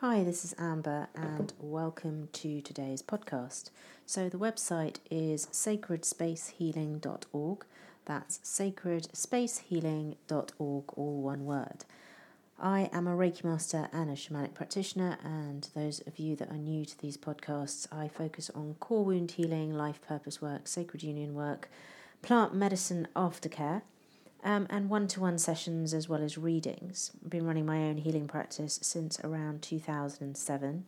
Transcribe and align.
Hi, 0.00 0.24
this 0.24 0.44
is 0.44 0.54
Amber, 0.58 1.08
and 1.14 1.54
welcome 1.58 2.28
to 2.34 2.60
today's 2.60 3.00
podcast. 3.00 3.70
So, 4.04 4.28
the 4.28 4.36
website 4.36 4.96
is 5.10 5.46
sacredspacehealing.org. 5.46 7.64
That's 8.04 8.38
sacredspacehealing.org, 8.44 10.84
all 10.98 11.22
one 11.22 11.46
word. 11.46 11.86
I 12.60 12.90
am 12.92 13.06
a 13.06 13.16
Reiki 13.16 13.42
master 13.42 13.88
and 13.90 14.10
a 14.10 14.14
shamanic 14.14 14.52
practitioner, 14.52 15.16
and 15.24 15.66
those 15.74 16.02
of 16.06 16.18
you 16.18 16.36
that 16.36 16.50
are 16.50 16.58
new 16.58 16.84
to 16.84 16.98
these 16.98 17.16
podcasts, 17.16 17.90
I 17.90 18.08
focus 18.08 18.50
on 18.54 18.76
core 18.78 19.02
wound 19.02 19.30
healing, 19.30 19.72
life 19.72 20.02
purpose 20.06 20.42
work, 20.42 20.68
sacred 20.68 21.02
union 21.02 21.34
work, 21.34 21.70
plant 22.20 22.54
medicine 22.54 23.08
aftercare 23.16 23.80
um, 24.46 24.68
and 24.70 24.88
one 24.88 25.08
to 25.08 25.20
one 25.20 25.38
sessions 25.38 25.92
as 25.92 26.08
well 26.08 26.22
as 26.22 26.38
readings. 26.38 27.10
I've 27.22 27.30
been 27.30 27.44
running 27.44 27.66
my 27.66 27.78
own 27.78 27.96
healing 27.96 28.28
practice 28.28 28.78
since 28.80 29.18
around 29.24 29.60
2007, 29.60 30.84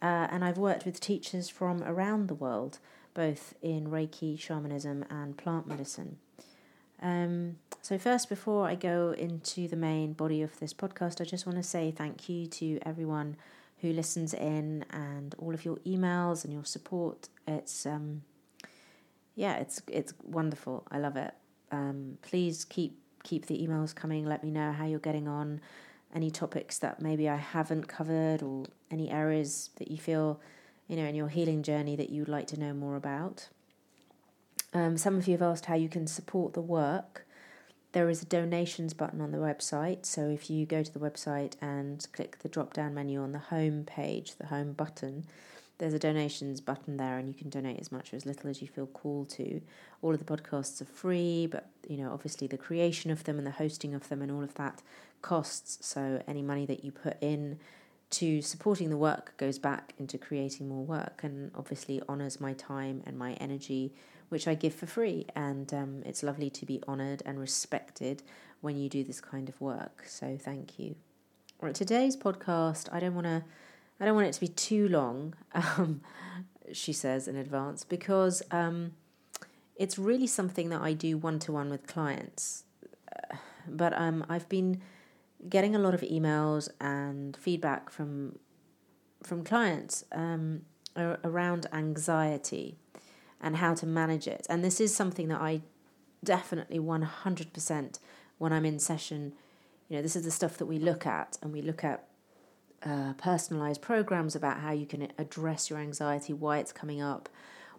uh, 0.00 0.04
and 0.04 0.44
I've 0.44 0.58
worked 0.58 0.86
with 0.86 1.00
teachers 1.00 1.48
from 1.48 1.82
around 1.82 2.28
the 2.28 2.34
world, 2.34 2.78
both 3.12 3.54
in 3.60 3.88
Reiki, 3.88 4.38
shamanism, 4.38 5.04
and 5.10 5.36
plant 5.36 5.66
medicine. 5.66 6.18
Um, 7.02 7.56
so, 7.82 7.98
first, 7.98 8.28
before 8.28 8.68
I 8.68 8.76
go 8.76 9.12
into 9.18 9.66
the 9.66 9.76
main 9.76 10.12
body 10.12 10.40
of 10.40 10.56
this 10.60 10.72
podcast, 10.72 11.20
I 11.20 11.24
just 11.24 11.46
want 11.46 11.58
to 11.58 11.64
say 11.64 11.90
thank 11.90 12.28
you 12.28 12.46
to 12.46 12.78
everyone 12.86 13.36
who 13.78 13.92
listens 13.92 14.32
in 14.32 14.84
and 14.90 15.34
all 15.38 15.52
of 15.52 15.64
your 15.64 15.78
emails 15.78 16.44
and 16.44 16.52
your 16.52 16.64
support. 16.64 17.28
It's 17.48 17.86
um, 17.86 18.22
yeah, 19.34 19.56
it's 19.56 19.82
it's 19.88 20.14
wonderful. 20.22 20.86
I 20.92 20.98
love 20.98 21.16
it. 21.16 21.34
Um, 21.74 22.18
please 22.22 22.64
keep 22.64 22.98
keep 23.22 23.46
the 23.46 23.66
emails 23.66 23.94
coming. 23.94 24.26
Let 24.26 24.44
me 24.44 24.50
know 24.50 24.72
how 24.72 24.84
you're 24.86 24.98
getting 24.98 25.26
on. 25.26 25.60
Any 26.14 26.30
topics 26.30 26.78
that 26.78 27.02
maybe 27.02 27.28
I 27.28 27.36
haven't 27.36 27.88
covered, 27.88 28.42
or 28.42 28.66
any 28.90 29.10
areas 29.10 29.70
that 29.76 29.90
you 29.90 29.98
feel, 29.98 30.40
you 30.86 30.96
know, 30.96 31.04
in 31.04 31.14
your 31.14 31.28
healing 31.28 31.62
journey 31.62 31.96
that 31.96 32.10
you'd 32.10 32.28
like 32.28 32.46
to 32.48 32.60
know 32.60 32.72
more 32.72 32.96
about. 32.96 33.48
Um, 34.72 34.96
some 34.96 35.16
of 35.16 35.26
you 35.26 35.32
have 35.32 35.42
asked 35.42 35.66
how 35.66 35.74
you 35.74 35.88
can 35.88 36.06
support 36.06 36.52
the 36.52 36.60
work. 36.60 37.26
There 37.92 38.08
is 38.08 38.22
a 38.22 38.26
donations 38.26 38.92
button 38.92 39.20
on 39.20 39.30
the 39.30 39.38
website. 39.38 40.04
So 40.04 40.28
if 40.28 40.50
you 40.50 40.66
go 40.66 40.82
to 40.82 40.92
the 40.92 40.98
website 40.98 41.54
and 41.60 42.04
click 42.12 42.40
the 42.40 42.48
drop 42.48 42.74
down 42.74 42.94
menu 42.94 43.20
on 43.20 43.32
the 43.32 43.38
home 43.38 43.84
page, 43.84 44.36
the 44.36 44.46
home 44.46 44.72
button, 44.72 45.26
there's 45.84 45.92
a 45.92 45.98
donations 45.98 46.62
button 46.62 46.96
there 46.96 47.18
and 47.18 47.28
you 47.28 47.34
can 47.34 47.50
donate 47.50 47.78
as 47.78 47.92
much 47.92 48.10
or 48.10 48.16
as 48.16 48.24
little 48.24 48.48
as 48.48 48.62
you 48.62 48.68
feel 48.68 48.86
called 48.86 49.28
to. 49.28 49.60
All 50.00 50.14
of 50.14 50.18
the 50.18 50.24
podcasts 50.24 50.80
are 50.80 50.86
free 50.86 51.46
but 51.46 51.68
you 51.86 51.98
know 51.98 52.10
obviously 52.10 52.46
the 52.46 52.56
creation 52.56 53.10
of 53.10 53.24
them 53.24 53.36
and 53.36 53.46
the 53.46 53.50
hosting 53.50 53.92
of 53.92 54.08
them 54.08 54.22
and 54.22 54.32
all 54.32 54.42
of 54.42 54.54
that 54.54 54.80
costs. 55.20 55.86
So 55.86 56.22
any 56.26 56.40
money 56.40 56.64
that 56.64 56.86
you 56.86 56.90
put 56.90 57.18
in 57.20 57.58
to 58.12 58.40
supporting 58.40 58.88
the 58.88 58.96
work 58.96 59.34
goes 59.36 59.58
back 59.58 59.92
into 59.98 60.16
creating 60.16 60.70
more 60.70 60.84
work 60.86 61.20
and 61.22 61.50
obviously 61.54 62.00
honors 62.08 62.40
my 62.40 62.54
time 62.54 63.02
and 63.04 63.18
my 63.18 63.34
energy 63.34 63.92
which 64.30 64.48
i 64.48 64.54
give 64.54 64.72
for 64.72 64.86
free. 64.86 65.26
And 65.36 65.72
um, 65.74 66.02
it's 66.06 66.22
lovely 66.22 66.48
to 66.48 66.64
be 66.64 66.82
honored 66.88 67.22
and 67.26 67.38
respected 67.38 68.22
when 68.62 68.78
you 68.78 68.88
do 68.88 69.04
this 69.04 69.20
kind 69.20 69.50
of 69.50 69.60
work. 69.60 70.04
So 70.06 70.38
thank 70.40 70.78
you. 70.78 70.94
Right 71.60 71.74
today's 71.74 72.16
podcast 72.16 72.88
i 72.90 73.00
don't 73.00 73.14
want 73.14 73.26
to 73.26 73.44
I 74.00 74.04
don't 74.04 74.14
want 74.14 74.26
it 74.26 74.32
to 74.34 74.40
be 74.40 74.48
too 74.48 74.88
long, 74.88 75.34
um, 75.52 76.00
she 76.72 76.92
says 76.92 77.28
in 77.28 77.36
advance, 77.36 77.84
because 77.84 78.42
um, 78.50 78.92
it's 79.76 79.98
really 79.98 80.26
something 80.26 80.68
that 80.70 80.80
I 80.80 80.92
do 80.92 81.16
one 81.16 81.38
to 81.40 81.52
one 81.52 81.70
with 81.70 81.86
clients. 81.86 82.64
Uh, 83.14 83.36
but 83.68 83.92
um, 83.98 84.24
I've 84.28 84.48
been 84.48 84.80
getting 85.48 85.74
a 85.74 85.78
lot 85.78 85.94
of 85.94 86.00
emails 86.00 86.68
and 86.80 87.36
feedback 87.36 87.90
from 87.90 88.38
from 89.22 89.42
clients 89.42 90.04
um, 90.12 90.60
around 90.96 91.66
anxiety 91.72 92.76
and 93.40 93.56
how 93.56 93.72
to 93.74 93.86
manage 93.86 94.26
it. 94.26 94.46
And 94.50 94.62
this 94.62 94.80
is 94.80 94.94
something 94.94 95.28
that 95.28 95.40
I 95.40 95.62
definitely 96.22 96.78
100% 96.78 97.98
when 98.38 98.52
I'm 98.52 98.64
in 98.64 98.78
session, 98.78 99.32
you 99.88 99.96
know, 99.96 100.02
this 100.02 100.14
is 100.14 100.24
the 100.24 100.30
stuff 100.30 100.58
that 100.58 100.66
we 100.66 100.78
look 100.78 101.06
at 101.06 101.38
and 101.42 101.52
we 101.52 101.62
look 101.62 101.84
at 101.84 102.06
uh, 102.84 103.14
personalized 103.14 103.82
programs 103.82 104.36
about 104.36 104.60
how 104.60 104.72
you 104.72 104.86
can 104.86 105.08
address 105.18 105.70
your 105.70 105.78
anxiety, 105.78 106.32
why 106.32 106.58
it's 106.58 106.72
coming 106.72 107.00
up, 107.00 107.28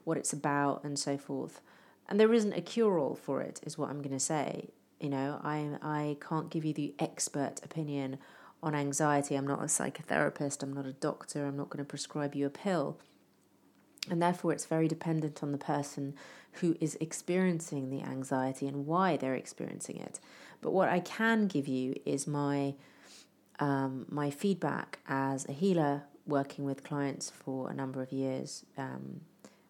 what 0.03 0.17
it's 0.17 0.33
about, 0.33 0.83
and 0.83 0.97
so 0.97 1.17
forth. 1.17 1.61
And 2.07 2.19
there 2.19 2.33
isn't 2.33 2.53
a 2.53 2.61
cure 2.61 2.99
all 2.99 3.15
for 3.15 3.41
it, 3.41 3.59
is 3.63 3.77
what 3.77 3.89
I'm 3.89 4.01
going 4.01 4.11
to 4.11 4.19
say. 4.19 4.69
You 4.99 5.09
know, 5.09 5.39
I, 5.43 5.77
I 5.81 6.17
can't 6.19 6.49
give 6.49 6.65
you 6.65 6.73
the 6.73 6.93
expert 6.99 7.55
opinion 7.63 8.17
on 8.63 8.73
anxiety. 8.73 9.35
I'm 9.35 9.47
not 9.47 9.61
a 9.61 9.65
psychotherapist, 9.65 10.63
I'm 10.63 10.73
not 10.73 10.85
a 10.85 10.93
doctor, 10.93 11.45
I'm 11.45 11.57
not 11.57 11.69
going 11.69 11.83
to 11.83 11.89
prescribe 11.89 12.33
you 12.35 12.45
a 12.45 12.51
pill. 12.51 12.97
And 14.09 14.21
therefore, 14.21 14.53
it's 14.53 14.65
very 14.65 14.87
dependent 14.87 15.41
on 15.41 15.51
the 15.51 15.57
person 15.57 16.13
who 16.53 16.75
is 16.79 16.95
experiencing 17.01 17.89
the 17.89 18.01
anxiety 18.01 18.67
and 18.67 18.85
why 18.85 19.17
they're 19.17 19.35
experiencing 19.35 19.97
it. 19.97 20.19
But 20.61 20.71
what 20.71 20.89
I 20.89 20.99
can 20.99 21.47
give 21.47 21.67
you 21.67 21.95
is 22.05 22.27
my 22.27 22.75
um, 23.59 24.05
my 24.09 24.29
feedback 24.29 24.99
as 25.07 25.47
a 25.47 25.51
healer 25.51 26.03
working 26.27 26.65
with 26.65 26.83
clients 26.83 27.29
for 27.29 27.69
a 27.69 27.73
number 27.73 28.01
of 28.01 28.11
years, 28.11 28.65
um, 28.77 29.21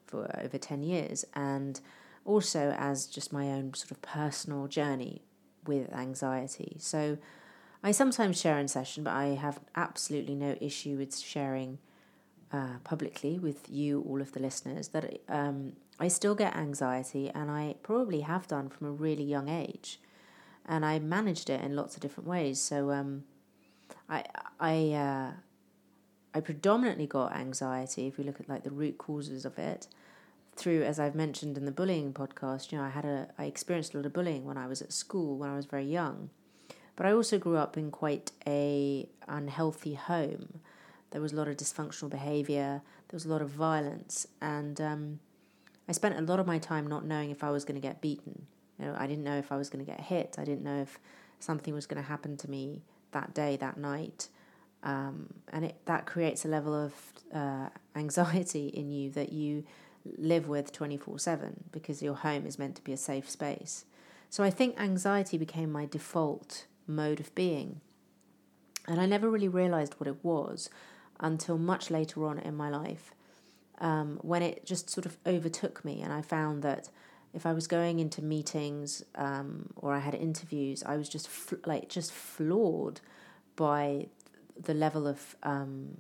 for 0.05 0.29
over 0.41 0.57
10 0.57 0.83
years, 0.83 1.25
and 1.33 1.81
also 2.23 2.75
as 2.77 3.05
just 3.05 3.33
my 3.33 3.51
own 3.51 3.73
sort 3.73 3.91
of 3.91 4.01
personal 4.01 4.67
journey 4.67 5.21
with 5.65 5.91
anxiety. 5.93 6.77
So 6.79 7.17
I 7.83 7.91
sometimes 7.91 8.39
share 8.39 8.57
in 8.57 8.67
session, 8.67 9.03
but 9.03 9.13
I 9.13 9.35
have 9.35 9.59
absolutely 9.75 10.35
no 10.35 10.55
issue 10.59 10.97
with 10.97 11.17
sharing 11.17 11.77
uh, 12.51 12.79
publicly 12.83 13.37
with 13.37 13.69
you, 13.69 14.01
all 14.07 14.21
of 14.21 14.31
the 14.31 14.39
listeners, 14.39 14.89
that 14.89 15.19
um, 15.27 15.73
I 15.99 16.07
still 16.07 16.35
get 16.35 16.55
anxiety, 16.55 17.29
and 17.29 17.51
I 17.51 17.75
probably 17.83 18.21
have 18.21 18.47
done 18.47 18.69
from 18.69 18.87
a 18.87 18.91
really 18.91 19.23
young 19.23 19.49
age. 19.49 19.99
And 20.65 20.85
I 20.85 20.99
managed 20.99 21.49
it 21.49 21.61
in 21.61 21.75
lots 21.75 21.95
of 21.95 22.01
different 22.01 22.27
ways. 22.27 22.59
So, 22.59 22.91
um, 22.91 23.23
I 24.09 24.23
I 24.59 24.91
uh, 24.91 25.31
I 26.33 26.39
predominantly 26.39 27.07
got 27.07 27.35
anxiety. 27.35 28.07
If 28.07 28.17
we 28.17 28.23
look 28.23 28.39
at 28.39 28.49
like 28.49 28.63
the 28.63 28.71
root 28.71 28.97
causes 28.97 29.45
of 29.45 29.57
it, 29.57 29.87
through 30.55 30.83
as 30.83 30.99
I've 30.99 31.15
mentioned 31.15 31.57
in 31.57 31.65
the 31.65 31.71
bullying 31.71 32.13
podcast, 32.13 32.71
you 32.71 32.77
know, 32.77 32.83
I 32.83 32.89
had 32.89 33.05
a 33.05 33.29
I 33.37 33.45
experienced 33.45 33.93
a 33.93 33.97
lot 33.97 34.05
of 34.05 34.13
bullying 34.13 34.45
when 34.45 34.57
I 34.57 34.67
was 34.67 34.81
at 34.81 34.93
school 34.93 35.37
when 35.37 35.49
I 35.49 35.55
was 35.55 35.65
very 35.65 35.85
young, 35.85 36.29
but 36.95 37.05
I 37.05 37.11
also 37.11 37.37
grew 37.37 37.57
up 37.57 37.77
in 37.77 37.91
quite 37.91 38.31
a 38.47 39.07
unhealthy 39.27 39.95
home. 39.95 40.59
There 41.11 41.21
was 41.21 41.33
a 41.33 41.35
lot 41.35 41.47
of 41.47 41.57
dysfunctional 41.57 42.09
behavior. 42.09 42.81
There 43.07 43.15
was 43.15 43.25
a 43.25 43.29
lot 43.29 43.41
of 43.41 43.49
violence, 43.49 44.27
and 44.41 44.81
um, 44.81 45.19
I 45.87 45.91
spent 45.91 46.17
a 46.17 46.21
lot 46.21 46.39
of 46.39 46.47
my 46.47 46.57
time 46.57 46.87
not 46.87 47.05
knowing 47.05 47.29
if 47.29 47.43
I 47.43 47.51
was 47.51 47.63
going 47.63 47.79
to 47.79 47.87
get 47.87 48.01
beaten. 48.01 48.47
You 48.79 48.85
know, 48.85 48.95
I 48.97 49.07
didn't 49.07 49.23
know 49.23 49.37
if 49.37 49.51
I 49.51 49.55
was 49.55 49.69
going 49.69 49.85
to 49.85 49.89
get 49.89 50.01
hit. 50.01 50.35
I 50.37 50.43
didn't 50.43 50.63
know 50.63 50.81
if 50.81 50.99
something 51.39 51.73
was 51.73 51.85
going 51.85 52.01
to 52.01 52.09
happen 52.09 52.35
to 52.37 52.49
me 52.49 52.81
that 53.15 53.33
day, 53.33 53.57
that 53.57 53.77
night. 53.77 54.27
Um, 54.83 55.33
and 55.51 55.65
it, 55.65 55.77
that 55.85 56.05
creates 56.05 56.45
a 56.45 56.47
level 56.47 56.75
of 56.75 56.93
uh, 57.33 57.69
anxiety 57.95 58.67
in 58.67 58.91
you 58.91 59.09
that 59.11 59.33
you 59.33 59.63
live 60.17 60.47
with 60.47 60.71
24 60.71 61.17
7 61.17 61.63
because 61.71 62.03
your 62.03 62.13
home 62.13 62.45
is 62.45 62.59
meant 62.59 62.75
to 62.75 62.83
be 62.83 62.93
a 62.93 62.97
safe 62.97 63.27
space. 63.27 63.85
So 64.29 64.43
I 64.43 64.51
think 64.51 64.79
anxiety 64.79 65.37
became 65.37 65.71
my 65.71 65.85
default 65.85 66.65
mode 66.85 67.19
of 67.19 67.33
being. 67.33 67.81
And 68.87 69.01
I 69.01 69.07
never 69.07 69.29
really 69.29 69.47
realized 69.47 69.95
what 69.97 70.07
it 70.07 70.23
was 70.23 70.69
until 71.19 71.57
much 71.57 71.89
later 71.89 72.25
on 72.25 72.37
in 72.37 72.55
my 72.55 72.69
life 72.69 73.15
um, 73.79 74.19
when 74.21 74.43
it 74.43 74.65
just 74.65 74.89
sort 74.89 75.05
of 75.05 75.17
overtook 75.25 75.83
me. 75.83 76.01
And 76.01 76.13
I 76.13 76.21
found 76.21 76.61
that 76.63 76.89
if 77.35 77.45
I 77.45 77.53
was 77.53 77.67
going 77.67 77.99
into 77.99 78.23
meetings 78.23 79.03
um, 79.15 79.69
or 79.75 79.93
I 79.93 79.99
had 79.99 80.15
interviews, 80.15 80.83
I 80.85 80.95
was 80.95 81.09
just 81.09 81.27
fl- 81.27 81.55
like 81.65 81.89
just 81.89 82.11
floored 82.11 83.01
by 83.57 84.07
the 84.59 84.73
level 84.73 85.05
of 85.05 85.35
um, 85.43 85.97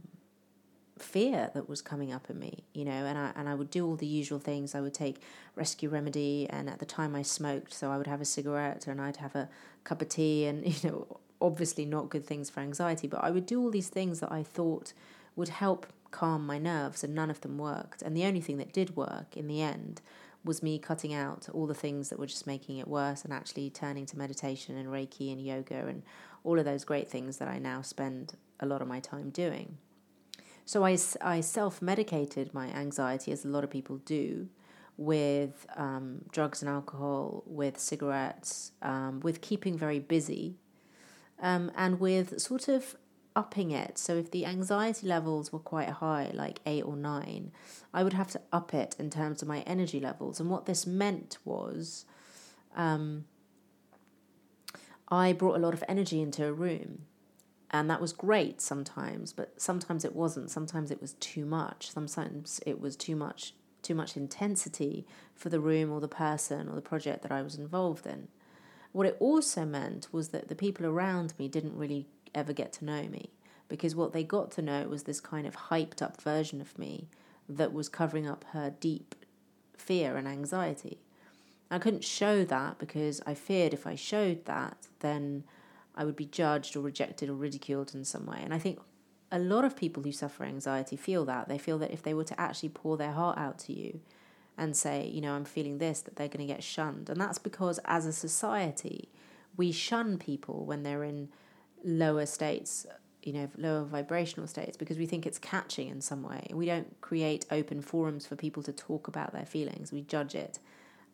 fear 0.97 1.51
that 1.53 1.67
was 1.67 1.81
coming 1.81 2.13
up 2.13 2.29
in 2.29 2.39
me, 2.39 2.63
you 2.73 2.85
know, 2.85 2.91
and 2.91 3.17
I 3.17 3.31
and 3.35 3.49
I 3.49 3.53
would 3.53 3.69
do 3.69 3.85
all 3.85 3.97
the 3.97 4.07
usual 4.07 4.39
things. 4.39 4.73
I 4.73 4.81
would 4.81 4.93
take 4.93 5.17
rescue 5.55 5.89
remedy, 5.89 6.47
and 6.49 6.69
at 6.69 6.79
the 6.79 6.85
time 6.85 7.15
I 7.15 7.21
smoked, 7.21 7.73
so 7.73 7.91
I 7.91 7.97
would 7.97 8.07
have 8.07 8.21
a 8.21 8.25
cigarette 8.25 8.87
and 8.87 9.01
I'd 9.01 9.17
have 9.17 9.35
a 9.35 9.49
cup 9.83 10.01
of 10.01 10.07
tea, 10.07 10.45
and 10.45 10.65
you 10.83 10.89
know, 10.89 11.19
obviously 11.41 11.85
not 11.85 12.09
good 12.09 12.25
things 12.25 12.49
for 12.49 12.61
anxiety, 12.61 13.07
but 13.07 13.23
I 13.23 13.29
would 13.29 13.45
do 13.45 13.61
all 13.61 13.71
these 13.71 13.89
things 13.89 14.21
that 14.21 14.31
I 14.31 14.41
thought 14.41 14.93
would 15.35 15.49
help 15.49 15.87
calm 16.11 16.45
my 16.45 16.57
nerves, 16.57 17.03
and 17.03 17.13
none 17.13 17.29
of 17.29 17.41
them 17.41 17.57
worked. 17.57 18.01
And 18.01 18.15
the 18.15 18.23
only 18.23 18.39
thing 18.39 18.57
that 18.57 18.71
did 18.71 18.95
work 18.95 19.35
in 19.35 19.47
the 19.47 19.61
end 19.61 20.01
was 20.45 20.61
me 20.61 20.77
cutting 20.77 21.13
out 21.13 21.49
all 21.51 21.65
the 21.65 21.73
things 21.73 22.09
that 22.09 22.19
were 22.19 22.27
just 22.27 22.45
making 22.45 22.77
it 22.77 22.87
worse 22.87 23.25
and 23.25 23.33
actually 23.33 23.69
turning 23.71 24.05
to 24.05 24.17
meditation 24.17 24.77
and 24.77 24.87
Reiki 24.87 25.31
and 25.31 25.41
yoga 25.41 25.87
and 25.87 26.03
all 26.43 26.59
of 26.59 26.65
those 26.65 26.85
great 26.85 27.09
things 27.09 27.37
that 27.37 27.47
I 27.47 27.57
now 27.57 27.81
spend 27.81 28.35
a 28.59 28.65
lot 28.65 28.81
of 28.81 28.87
my 28.87 28.99
time 28.99 29.31
doing. 29.31 29.77
So 30.63 30.85
I, 30.85 30.97
I 31.21 31.41
self 31.41 31.81
medicated 31.81 32.53
my 32.53 32.67
anxiety, 32.67 33.31
as 33.31 33.43
a 33.43 33.47
lot 33.47 33.63
of 33.63 33.69
people 33.69 33.97
do, 33.97 34.47
with 34.97 35.65
um, 35.75 36.21
drugs 36.31 36.61
and 36.61 36.69
alcohol, 36.69 37.43
with 37.45 37.77
cigarettes, 37.79 38.71
um, 38.81 39.19
with 39.21 39.41
keeping 39.41 39.77
very 39.77 39.99
busy, 39.99 40.55
um, 41.41 41.71
and 41.75 41.99
with 41.99 42.39
sort 42.39 42.67
of 42.67 42.95
upping 43.35 43.71
it. 43.71 43.97
So 43.97 44.15
if 44.15 44.31
the 44.31 44.45
anxiety 44.45 45.07
levels 45.07 45.51
were 45.51 45.59
quite 45.59 45.89
high, 45.89 46.31
like 46.33 46.59
eight 46.65 46.83
or 46.83 46.95
nine, 46.95 47.51
I 47.93 48.03
would 48.03 48.13
have 48.13 48.31
to 48.31 48.41
up 48.53 48.73
it 48.73 48.95
in 48.97 49.09
terms 49.09 49.41
of 49.41 49.47
my 49.47 49.59
energy 49.61 49.99
levels. 49.99 50.39
And 50.39 50.49
what 50.49 50.65
this 50.65 50.87
meant 50.87 51.37
was 51.43 52.05
um, 52.75 53.25
I 55.09 55.33
brought 55.33 55.55
a 55.55 55.59
lot 55.59 55.73
of 55.73 55.83
energy 55.87 56.21
into 56.21 56.45
a 56.45 56.53
room. 56.53 57.03
And 57.71 57.89
that 57.89 57.99
was 57.99 58.13
great 58.13 58.61
sometimes, 58.61 59.33
but 59.33 59.59
sometimes 59.61 60.05
it 60.05 60.15
wasn't. 60.15 60.49
Sometimes 60.49 60.91
it 60.91 61.01
was 61.01 61.13
too 61.13 61.45
much. 61.45 61.91
Sometimes 61.91 62.61
it 62.65 62.79
was 62.79 62.95
too 62.95 63.15
much, 63.15 63.53
too 63.81 63.95
much 63.95 64.15
intensity 64.15 65.05
for 65.33 65.49
the 65.49 65.59
room 65.59 65.91
or 65.91 65.99
the 65.99 66.07
person 66.07 66.69
or 66.69 66.75
the 66.75 66.81
project 66.81 67.21
that 67.23 67.31
I 67.31 67.41
was 67.41 67.55
involved 67.55 68.05
in. 68.05 68.29
What 68.93 69.07
it 69.07 69.17
also 69.19 69.65
meant 69.65 70.07
was 70.13 70.29
that 70.29 70.47
the 70.47 70.55
people 70.55 70.85
around 70.85 71.33
me 71.37 71.49
didn't 71.49 71.75
really 71.75 72.07
ever 72.35 72.53
get 72.53 72.73
to 72.73 72.85
know 72.85 73.03
me 73.03 73.31
because 73.67 73.95
what 73.95 74.13
they 74.13 74.23
got 74.23 74.51
to 74.51 74.61
know 74.61 74.87
was 74.87 75.03
this 75.03 75.19
kind 75.19 75.47
of 75.47 75.55
hyped 75.55 76.01
up 76.01 76.21
version 76.21 76.61
of 76.61 76.77
me 76.77 77.09
that 77.49 77.73
was 77.73 77.89
covering 77.89 78.27
up 78.27 78.45
her 78.51 78.73
deep 78.79 79.15
fear 79.77 80.17
and 80.17 80.27
anxiety. 80.27 80.99
I 81.71 81.79
couldn't 81.79 82.03
show 82.03 82.43
that 82.45 82.77
because 82.77 83.21
I 83.25 83.33
feared 83.33 83.73
if 83.73 83.87
I 83.87 83.95
showed 83.95 84.45
that, 84.45 84.87
then 84.99 85.43
I 85.95 86.05
would 86.05 86.15
be 86.15 86.25
judged 86.25 86.75
or 86.75 86.81
rejected 86.81 87.29
or 87.29 87.33
ridiculed 87.33 87.95
in 87.95 88.05
some 88.05 88.27
way. 88.27 88.39
And 88.43 88.53
I 88.53 88.59
think 88.59 88.79
a 89.31 89.39
lot 89.39 89.65
of 89.65 89.75
people 89.75 90.03
who 90.03 90.11
suffer 90.11 90.43
anxiety 90.43 90.95
feel 90.95 91.25
that. 91.25 91.49
They 91.49 91.57
feel 91.57 91.79
that 91.79 91.91
if 91.91 92.03
they 92.03 92.13
were 92.13 92.23
to 92.25 92.39
actually 92.39 92.69
pour 92.69 92.97
their 92.97 93.13
heart 93.13 93.37
out 93.39 93.57
to 93.59 93.73
you, 93.73 94.01
and 94.57 94.75
say, 94.75 95.07
you 95.07 95.21
know, 95.21 95.33
I'm 95.33 95.45
feeling 95.45 95.77
this, 95.77 96.01
that 96.01 96.15
they're 96.15 96.27
going 96.27 96.47
to 96.47 96.53
get 96.53 96.63
shunned. 96.63 97.09
And 97.09 97.19
that's 97.19 97.39
because 97.39 97.79
as 97.85 98.05
a 98.05 98.13
society, 98.13 99.09
we 99.57 99.71
shun 99.71 100.17
people 100.17 100.65
when 100.65 100.83
they're 100.83 101.03
in 101.03 101.29
lower 101.85 102.25
states, 102.25 102.85
you 103.23 103.31
know, 103.31 103.49
lower 103.57 103.83
vibrational 103.85 104.47
states, 104.47 104.75
because 104.75 104.97
we 104.97 105.05
think 105.05 105.25
it's 105.25 105.37
catching 105.37 105.87
in 105.87 106.01
some 106.01 106.23
way. 106.23 106.47
We 106.51 106.65
don't 106.65 106.99
create 106.99 107.45
open 107.49 107.81
forums 107.81 108.25
for 108.25 108.35
people 108.35 108.63
to 108.63 108.73
talk 108.73 109.07
about 109.07 109.31
their 109.31 109.45
feelings, 109.45 109.93
we 109.93 110.01
judge 110.01 110.35
it, 110.35 110.59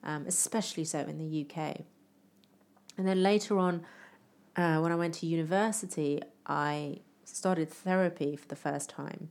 um, 0.04 0.26
especially 0.26 0.86
so 0.86 1.00
in 1.00 1.20
the 1.20 1.46
UK. 1.46 1.82
And 2.98 3.08
then 3.08 3.22
later 3.22 3.60
on, 3.60 3.86
uh, 4.56 4.80
when 4.80 4.92
I 4.92 4.96
went 4.96 5.14
to 5.16 5.28
university, 5.28 6.22
I 6.46 7.00
started 7.24 7.70
therapy 7.70 8.36
for 8.36 8.48
the 8.48 8.56
first 8.56 8.90
time. 8.90 9.30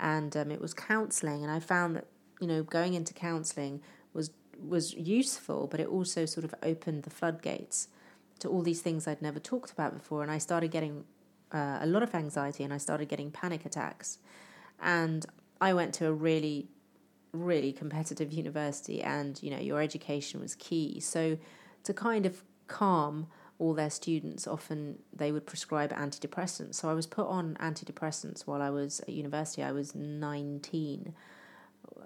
And 0.00 0.36
um, 0.36 0.50
it 0.50 0.60
was 0.60 0.74
counseling, 0.74 1.42
and 1.42 1.50
I 1.50 1.58
found 1.58 1.96
that 1.96 2.06
you 2.40 2.46
know, 2.46 2.62
going 2.62 2.94
into 2.94 3.14
counselling 3.14 3.80
was 4.12 4.30
was 4.60 4.94
useful, 4.94 5.66
but 5.68 5.80
it 5.80 5.86
also 5.86 6.26
sort 6.26 6.44
of 6.44 6.54
opened 6.62 7.04
the 7.04 7.10
floodgates 7.10 7.88
to 8.40 8.48
all 8.48 8.62
these 8.62 8.80
things 8.80 9.06
I'd 9.06 9.22
never 9.22 9.40
talked 9.40 9.70
about 9.72 9.94
before, 9.94 10.22
and 10.22 10.30
I 10.30 10.38
started 10.38 10.70
getting 10.70 11.04
uh, 11.52 11.78
a 11.80 11.86
lot 11.86 12.02
of 12.02 12.14
anxiety, 12.14 12.64
and 12.64 12.72
I 12.72 12.78
started 12.78 13.08
getting 13.08 13.30
panic 13.30 13.64
attacks, 13.66 14.18
and 14.80 15.26
I 15.60 15.74
went 15.74 15.94
to 15.94 16.06
a 16.06 16.12
really 16.12 16.68
really 17.32 17.72
competitive 17.72 18.32
university 18.32 19.02
and 19.02 19.42
you 19.42 19.50
know 19.50 19.58
your 19.58 19.80
education 19.80 20.40
was 20.40 20.54
key. 20.54 21.00
So 21.00 21.38
to 21.84 21.94
kind 21.94 22.26
of 22.26 22.42
calm 22.66 23.26
all 23.58 23.74
their 23.74 23.90
students 23.90 24.46
often 24.46 24.98
they 25.12 25.32
would 25.32 25.46
prescribe 25.46 25.92
antidepressants. 25.92 26.76
So 26.76 26.88
i 26.88 26.94
was 26.94 27.06
put 27.06 27.26
on 27.26 27.56
antidepressants 27.60 28.46
while 28.46 28.62
i 28.62 28.70
was 28.70 29.00
at 29.00 29.10
university. 29.10 29.62
I 29.62 29.72
was 29.72 29.94
19 29.94 31.14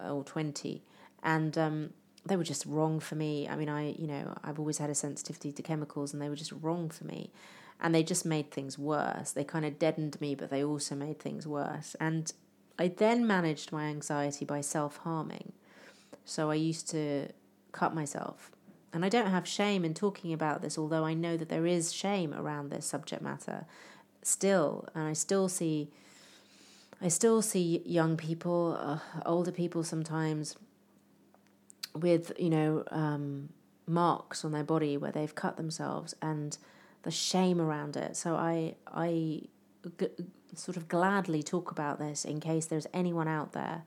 or 0.04 0.24
20 0.24 0.82
and 1.22 1.58
um, 1.58 1.90
they 2.24 2.36
were 2.36 2.44
just 2.44 2.66
wrong 2.66 3.00
for 3.00 3.14
me. 3.14 3.48
I 3.48 3.56
mean 3.56 3.68
i 3.68 3.90
you 3.92 4.06
know 4.06 4.34
i've 4.44 4.58
always 4.58 4.78
had 4.78 4.90
a 4.90 4.94
sensitivity 4.94 5.52
to 5.52 5.62
chemicals 5.62 6.12
and 6.12 6.22
they 6.22 6.28
were 6.28 6.36
just 6.36 6.52
wrong 6.52 6.88
for 6.88 7.04
me. 7.04 7.30
And 7.80 7.94
they 7.94 8.04
just 8.04 8.24
made 8.24 8.50
things 8.50 8.78
worse. 8.78 9.32
They 9.32 9.44
kind 9.44 9.64
of 9.64 9.78
deadened 9.78 10.20
me 10.20 10.34
but 10.34 10.50
they 10.50 10.62
also 10.62 10.94
made 10.94 11.18
things 11.18 11.46
worse. 11.46 11.96
And 12.00 12.32
i 12.78 12.88
then 12.88 13.26
managed 13.26 13.72
my 13.72 13.84
anxiety 13.84 14.44
by 14.44 14.60
self-harming. 14.60 15.52
So 16.24 16.50
i 16.50 16.54
used 16.54 16.88
to 16.90 17.28
cut 17.72 17.94
myself. 17.94 18.50
And 18.92 19.04
i 19.04 19.08
don't 19.08 19.30
have 19.30 19.48
shame 19.48 19.84
in 19.84 19.94
talking 19.94 20.32
about 20.32 20.62
this 20.62 20.78
although 20.78 21.04
i 21.04 21.14
know 21.14 21.36
that 21.36 21.48
there 21.48 21.66
is 21.66 21.92
shame 21.92 22.32
around 22.34 22.70
this 22.70 22.86
subject 22.86 23.22
matter 23.22 23.66
still. 24.22 24.88
And 24.94 25.04
i 25.08 25.12
still 25.12 25.48
see 25.48 25.90
I 27.04 27.08
still 27.08 27.42
see 27.42 27.82
young 27.84 28.16
people, 28.16 28.78
uh, 28.80 28.98
older 29.26 29.50
people 29.50 29.82
sometimes, 29.82 30.54
with 31.94 32.32
you 32.38 32.50
know 32.50 32.84
um, 32.90 33.48
marks 33.86 34.44
on 34.44 34.52
their 34.52 34.64
body 34.64 34.96
where 34.96 35.12
they've 35.12 35.34
cut 35.34 35.56
themselves 35.56 36.14
and 36.22 36.58
the 37.02 37.10
shame 37.10 37.60
around 37.60 37.96
it. 37.96 38.16
So 38.16 38.34
I 38.36 38.74
I 38.86 39.42
g- 39.98 40.08
sort 40.54 40.76
of 40.76 40.88
gladly 40.88 41.42
talk 41.42 41.70
about 41.70 41.98
this 41.98 42.24
in 42.24 42.40
case 42.40 42.66
there's 42.66 42.86
anyone 42.92 43.28
out 43.28 43.52
there 43.52 43.84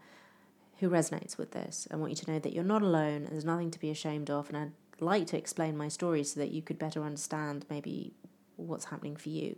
who 0.79 0.89
resonates 0.89 1.37
with 1.37 1.51
this. 1.51 1.87
I 1.91 1.95
want 1.95 2.11
you 2.11 2.17
to 2.17 2.31
know 2.31 2.39
that 2.39 2.53
you're 2.53 2.63
not 2.63 2.81
alone. 2.81 3.27
There's 3.29 3.45
nothing 3.45 3.71
to 3.71 3.79
be 3.79 3.89
ashamed 3.89 4.29
of, 4.29 4.49
and 4.49 4.57
I'd 4.57 4.71
like 4.99 5.27
to 5.27 5.37
explain 5.37 5.77
my 5.77 5.87
story 5.87 6.23
so 6.23 6.39
that 6.39 6.51
you 6.51 6.61
could 6.61 6.77
better 6.77 7.03
understand 7.03 7.65
maybe 7.69 8.13
what's 8.57 8.85
happening 8.85 9.15
for 9.15 9.29
you. 9.29 9.55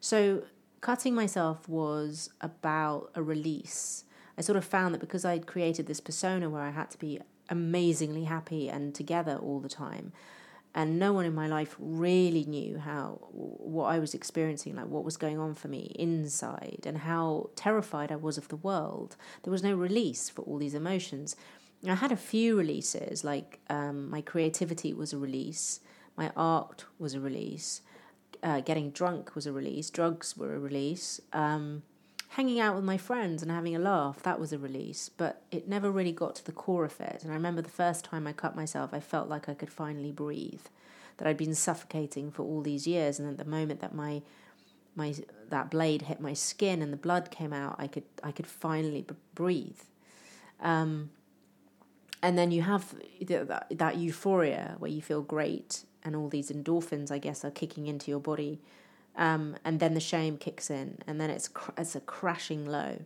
So 0.00 0.44
cutting 0.80 1.14
myself 1.14 1.68
was 1.68 2.30
about 2.40 3.10
a 3.14 3.22
release. 3.22 4.04
I 4.38 4.42
sort 4.42 4.56
of 4.56 4.64
found 4.64 4.94
that 4.94 5.00
because 5.00 5.24
I'd 5.24 5.46
created 5.46 5.86
this 5.86 6.00
persona 6.00 6.48
where 6.48 6.62
I 6.62 6.70
had 6.70 6.90
to 6.90 6.98
be 6.98 7.20
amazingly 7.48 8.24
happy 8.24 8.68
and 8.68 8.94
together 8.94 9.36
all 9.36 9.60
the 9.60 9.68
time, 9.68 10.12
and 10.74 10.98
no 10.98 11.12
one 11.12 11.24
in 11.24 11.34
my 11.34 11.46
life 11.46 11.74
really 11.78 12.44
knew 12.44 12.78
how 12.78 13.18
what 13.30 13.86
I 13.86 13.98
was 13.98 14.12
experiencing, 14.14 14.76
like 14.76 14.86
what 14.86 15.04
was 15.04 15.16
going 15.16 15.38
on 15.38 15.54
for 15.54 15.68
me 15.68 15.92
inside, 15.98 16.82
and 16.84 16.98
how 16.98 17.50
terrified 17.56 18.12
I 18.12 18.16
was 18.16 18.36
of 18.36 18.48
the 18.48 18.56
world. 18.56 19.16
There 19.42 19.50
was 19.50 19.62
no 19.62 19.74
release 19.74 20.28
for 20.28 20.42
all 20.42 20.58
these 20.58 20.74
emotions. 20.74 21.36
I 21.88 21.94
had 21.94 22.12
a 22.12 22.16
few 22.16 22.56
releases, 22.56 23.22
like 23.22 23.60
um, 23.70 24.10
my 24.10 24.20
creativity 24.20 24.92
was 24.92 25.12
a 25.12 25.18
release, 25.18 25.80
my 26.16 26.32
art 26.36 26.84
was 26.98 27.14
a 27.14 27.20
release, 27.20 27.82
uh, 28.42 28.60
getting 28.60 28.90
drunk 28.90 29.34
was 29.34 29.46
a 29.46 29.52
release, 29.52 29.90
drugs 29.90 30.36
were 30.36 30.54
a 30.54 30.58
release, 30.58 31.20
um, 31.32 31.82
hanging 32.28 32.60
out 32.60 32.74
with 32.74 32.84
my 32.84 32.96
friends 32.96 33.42
and 33.42 33.50
having 33.50 33.74
a 33.74 33.78
laugh, 33.78 34.22
that 34.22 34.40
was 34.40 34.52
a 34.52 34.58
release, 34.58 35.08
but 35.08 35.42
it 35.50 35.68
never 35.68 35.90
really 35.90 36.12
got 36.12 36.34
to 36.36 36.44
the 36.44 36.52
core 36.52 36.84
of 36.84 37.00
it. 37.00 37.22
And 37.22 37.30
I 37.30 37.34
remember 37.34 37.62
the 37.62 37.68
first 37.68 38.04
time 38.04 38.26
I 38.26 38.32
cut 38.32 38.56
myself, 38.56 38.90
I 38.92 39.00
felt 39.00 39.28
like 39.28 39.48
I 39.48 39.54
could 39.54 39.70
finally 39.70 40.12
breathe, 40.12 40.66
that 41.16 41.26
I'd 41.26 41.36
been 41.36 41.54
suffocating 41.54 42.30
for 42.30 42.42
all 42.42 42.60
these 42.60 42.86
years, 42.86 43.18
and 43.18 43.28
at 43.28 43.38
the 43.38 43.50
moment 43.50 43.80
that 43.80 43.94
my 43.94 44.22
my 44.94 45.14
that 45.50 45.70
blade 45.70 46.02
hit 46.02 46.20
my 46.20 46.32
skin 46.32 46.80
and 46.80 46.92
the 46.92 46.96
blood 46.96 47.30
came 47.30 47.52
out, 47.52 47.76
I 47.78 47.86
could 47.86 48.04
I 48.22 48.32
could 48.32 48.46
finally 48.46 49.02
b- 49.02 49.14
breathe. 49.34 49.80
Um, 50.60 51.10
and 52.22 52.36
then 52.36 52.50
you 52.50 52.62
have 52.62 52.94
that, 53.20 53.66
that 53.70 53.96
euphoria 53.96 54.76
where 54.78 54.90
you 54.90 55.02
feel 55.02 55.22
great 55.22 55.84
and 56.02 56.16
all 56.16 56.28
these 56.28 56.50
endorphins, 56.50 57.10
I 57.10 57.18
guess, 57.18 57.44
are 57.44 57.50
kicking 57.50 57.86
into 57.86 58.10
your 58.10 58.20
body. 58.20 58.60
Um, 59.16 59.56
and 59.64 59.80
then 59.80 59.94
the 59.94 60.00
shame 60.00 60.36
kicks 60.36 60.70
in, 60.70 60.98
and 61.06 61.20
then 61.20 61.30
it's 61.30 61.48
cr- 61.48 61.72
it's 61.78 61.96
a 61.96 62.00
crashing 62.00 62.66
low. 62.66 62.98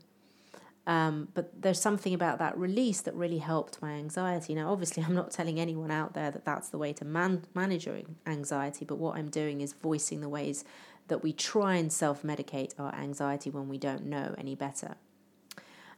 Um, 0.86 1.28
but 1.34 1.62
there's 1.62 1.80
something 1.80 2.14
about 2.14 2.38
that 2.38 2.58
release 2.58 3.00
that 3.02 3.14
really 3.14 3.38
helped 3.38 3.80
my 3.80 3.92
anxiety. 3.92 4.54
Now, 4.54 4.72
obviously, 4.72 5.04
I'm 5.06 5.14
not 5.14 5.30
telling 5.30 5.60
anyone 5.60 5.90
out 5.90 6.14
there 6.14 6.30
that 6.30 6.44
that's 6.44 6.68
the 6.68 6.78
way 6.78 6.92
to 6.94 7.04
man- 7.04 7.44
manage 7.54 7.88
anxiety, 8.26 8.84
but 8.84 8.98
what 8.98 9.16
I'm 9.16 9.28
doing 9.28 9.60
is 9.60 9.72
voicing 9.72 10.20
the 10.20 10.28
ways 10.28 10.64
that 11.08 11.22
we 11.22 11.32
try 11.32 11.76
and 11.76 11.92
self 11.92 12.22
medicate 12.22 12.72
our 12.78 12.94
anxiety 12.94 13.50
when 13.50 13.68
we 13.68 13.78
don't 13.78 14.06
know 14.06 14.34
any 14.38 14.54
better. 14.54 14.96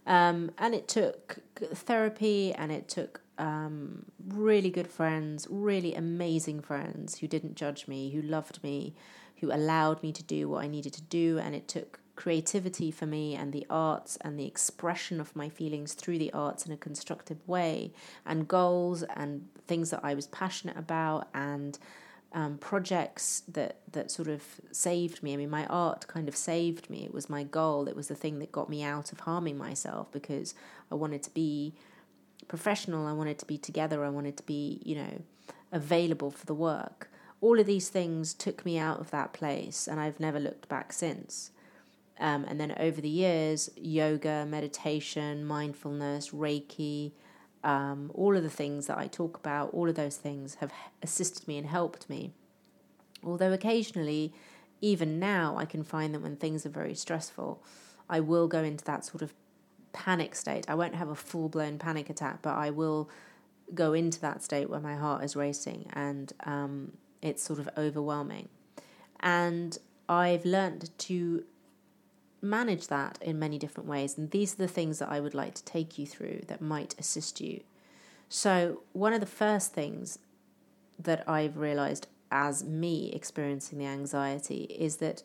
Um, 0.07 0.51
and 0.59 0.75
it 0.75 0.89
took 0.89 1.39
therapy 1.55 2.53
and 2.53 2.73
it 2.73 2.89
took 2.89 3.21
um, 3.39 4.07
really 4.27 4.71
good 4.71 4.89
friends, 4.89 5.47
really 5.49 5.95
amazing 5.95 6.61
friends 6.61 7.19
who 7.19 7.29
didn't 7.29 7.55
judge 7.55 7.87
me, 7.87 8.11
who 8.11 8.21
loved 8.21 8.63
me, 8.63 8.95
who 9.43 9.53
allowed 9.53 10.03
me 10.03 10.13
to 10.13 10.23
do 10.23 10.49
what 10.49 10.65
I 10.65 10.69
needed 10.69 10.95
to 10.95 11.03
do. 11.03 11.39
And 11.39 11.55
it 11.55 11.69
took 11.69 11.99
creativity 12.15 12.91
for 12.93 13.07
me 13.07 13.35
and 13.35 13.53
the 13.53 13.67
arts 13.69 14.17
and 14.21 14.39
the 14.39 14.47
expression 14.47 15.21
of 15.21 15.35
my 15.35 15.49
feelings 15.49 15.95
through 15.95 16.19
the 16.19 16.33
arts 16.33 16.65
in 16.65 16.73
a 16.73 16.77
constructive 16.77 17.47
way, 17.47 17.93
and 18.25 18.47
goals 18.49 19.03
and 19.17 19.49
things 19.67 19.91
that 19.91 20.01
I 20.05 20.15
was 20.15 20.29
passionate 20.29 20.77
about 20.77 21.29
and 21.35 21.79
um, 22.35 22.59
projects 22.59 23.43
that 23.49 23.81
that 23.91 24.11
sort 24.11 24.29
of 24.29 24.43
saved 24.71 25.23
me. 25.23 25.35
I 25.35 25.37
mean, 25.37 25.51
my 25.51 25.67
art 25.67 26.07
kind 26.07 26.29
of 26.29 26.37
saved 26.37 26.89
me. 26.89 27.05
It 27.05 27.13
was 27.13 27.29
my 27.29 27.43
goal. 27.43 27.89
It 27.89 27.97
was 27.97 28.09
the 28.09 28.15
thing 28.15 28.39
that 28.39 28.53
got 28.53 28.71
me 28.71 28.83
out 28.83 29.13
of 29.13 29.21
harming 29.21 29.59
myself 29.59 30.11
because 30.13 30.55
I 30.91 30.95
wanted 30.95 31.23
to 31.25 31.31
be 31.31 31.75
professional. 32.49 33.07
I 33.07 33.13
wanted 33.13 33.39
to 33.41 33.47
be 33.47 33.59
together. 33.59 34.05
I 34.05 34.09
wanted 34.09 34.37
to 34.37 34.43
be, 34.45 34.81
you 34.85 34.95
know, 34.95 35.23
available 35.73 36.31
for 36.31 36.47
the 36.47 36.55
work. 36.55 37.11
All 37.43 37.61
of 37.61 37.67
these 37.67 37.91
things 37.91 38.33
took 38.33 38.65
me 38.65 38.79
out 38.79 39.01
of 39.01 39.11
that 39.11 39.35
place, 39.35 39.87
and 39.87 40.01
I've 40.01 40.19
never 40.19 40.41
looked 40.41 40.69
back 40.71 40.95
since. 40.95 41.51
Um, 42.19 42.45
and 42.49 42.59
then 42.59 42.75
over 42.79 43.01
the 43.01 43.09
years, 43.09 43.69
yoga, 43.77 44.47
meditation, 44.49 45.45
mindfulness, 45.45 46.31
Reiki, 46.31 47.13
um, 47.65 48.11
all 48.15 48.37
of 48.37 48.43
the 48.43 48.51
things 48.51 48.87
that 48.87 48.97
I 48.97 49.09
talk 49.09 49.37
about, 49.37 49.75
all 49.75 49.89
of 49.89 49.97
those 49.97 50.17
things 50.17 50.55
have 50.57 50.73
assisted 51.03 51.47
me 51.47 51.59
and 51.59 51.67
helped 51.67 52.09
me. 52.09 52.33
Although 53.25 53.53
occasionally 53.53 54.33
even 54.81 55.21
now, 55.21 55.57
I 55.57 55.65
can 55.65 55.85
find 55.85 56.13
that 56.13 56.21
when 56.21 56.37
things 56.37 56.67
are 56.67 56.71
very 56.71 56.95
stressful, 56.95 57.63
I 58.11 58.21
will 58.21 58.49
go 58.49 58.63
into 58.63 58.85
that 58.85 59.05
sort 59.05 59.23
of 59.23 59.33
panic 59.93 60.35
state. 60.35 60.69
I 60.69 60.75
won't 60.75 60.97
have 60.97 61.09
a 61.09 61.15
full 61.15 61.49
blown 61.49 61.79
panic 61.79 62.11
attack, 62.11 62.41
but 62.43 62.55
I 62.55 62.71
will 62.71 63.09
go 63.73 63.93
into 63.93 64.21
that 64.21 64.43
state 64.43 64.69
where 64.69 64.81
my 64.81 64.97
heart 64.97 65.25
is 65.25 65.37
racing 65.37 65.87
and 65.93 66.33
um, 66.45 66.93
it's 67.23 67.43
sort 67.43 67.59
of 67.59 67.69
overwhelming. 67.79 68.49
And 69.21 69.79
I've 70.09 70.45
learned 70.45 70.91
to 70.99 71.45
manage 72.43 72.89
that 72.89 73.19
in 73.23 73.39
many 73.39 73.59
different 73.59 73.89
ways. 73.89 74.19
And 74.19 74.31
these 74.31 74.55
are 74.55 74.59
the 74.59 74.69
things 74.69 74.99
that 74.99 75.09
I 75.09 75.21
would 75.21 75.35
like 75.35 75.55
to 75.55 75.65
take 75.65 75.99
you 75.99 76.07
through 76.07 76.43
that 76.49 76.61
might 76.61 76.99
assist 76.99 77.41
you. 77.41 77.63
So, 78.29 78.83
one 78.93 79.13
of 79.13 79.21
the 79.21 79.27
first 79.27 79.73
things 79.73 80.19
that 80.99 81.29
I've 81.29 81.57
realized 81.57 82.09
as 82.31 82.65
me 82.65 83.13
experiencing 83.13 83.79
the 83.79 83.87
anxiety 83.87 84.65
is 84.65 84.97
that 84.97 85.23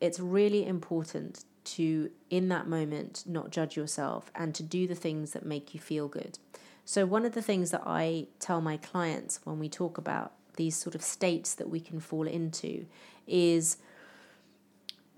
it's 0.00 0.18
really 0.18 0.66
important 0.66 1.44
to, 1.62 2.10
in 2.28 2.48
that 2.48 2.66
moment, 2.66 3.22
not 3.26 3.50
judge 3.50 3.76
yourself 3.76 4.32
and 4.34 4.54
to 4.54 4.62
do 4.62 4.88
the 4.88 4.94
things 4.94 5.30
that 5.30 5.46
make 5.46 5.74
you 5.74 5.80
feel 5.80 6.08
good. 6.08 6.38
So, 6.84 7.06
one 7.06 7.24
of 7.24 7.32
the 7.32 7.42
things 7.42 7.70
that 7.70 7.82
I 7.86 8.26
tell 8.40 8.60
my 8.60 8.76
clients 8.76 9.40
when 9.44 9.58
we 9.58 9.68
talk 9.68 9.96
about 9.96 10.32
these 10.56 10.76
sort 10.76 10.94
of 10.94 11.02
states 11.02 11.54
that 11.54 11.68
we 11.68 11.80
can 11.80 12.00
fall 12.00 12.26
into 12.26 12.86
is 13.26 13.78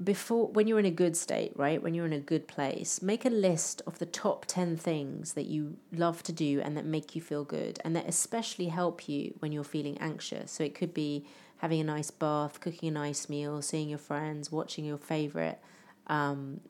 before 0.03 0.49
when 0.49 0.67
you're 0.67 0.79
in 0.79 0.87
a 0.87 0.91
good 0.91 1.17
state, 1.17 1.53
right? 1.55 1.83
When 1.83 1.95
you're 1.95 2.07
in 2.07 2.13
a 2.13 2.21
good 2.21 2.49
place, 2.49 3.03
make 3.03 3.25
a 3.25 3.31
list 3.31 3.83
of 3.87 3.99
the 3.99 4.07
top 4.07 4.47
10 4.47 4.77
things 4.77 5.35
that 5.35 5.47
you 5.47 5.77
love 5.93 6.23
to 6.25 6.33
do 6.33 6.61
and 6.61 6.77
that 6.77 6.85
make 6.85 7.15
you 7.15 7.23
feel 7.23 7.45
good 7.45 7.79
and 7.85 7.95
that 7.95 8.09
especially 8.09 8.67
help 8.67 9.09
you 9.09 9.35
when 9.39 9.53
you're 9.53 9.65
feeling 9.65 9.99
anxious. 9.99 10.51
So 10.51 10.65
it 10.65 10.75
could 10.75 10.95
be 10.95 11.27
having 11.59 11.81
a 11.81 11.85
nice 11.85 12.11
bath, 12.11 12.61
cooking 12.61 12.89
a 12.89 12.93
nice 12.93 13.29
meal, 13.29 13.63
seeing 13.63 13.89
your 13.89 13.99
friends, 13.99 14.51
watching 14.51 14.85
your 14.85 14.99
favorite 14.99 15.61
um, 16.09 16.61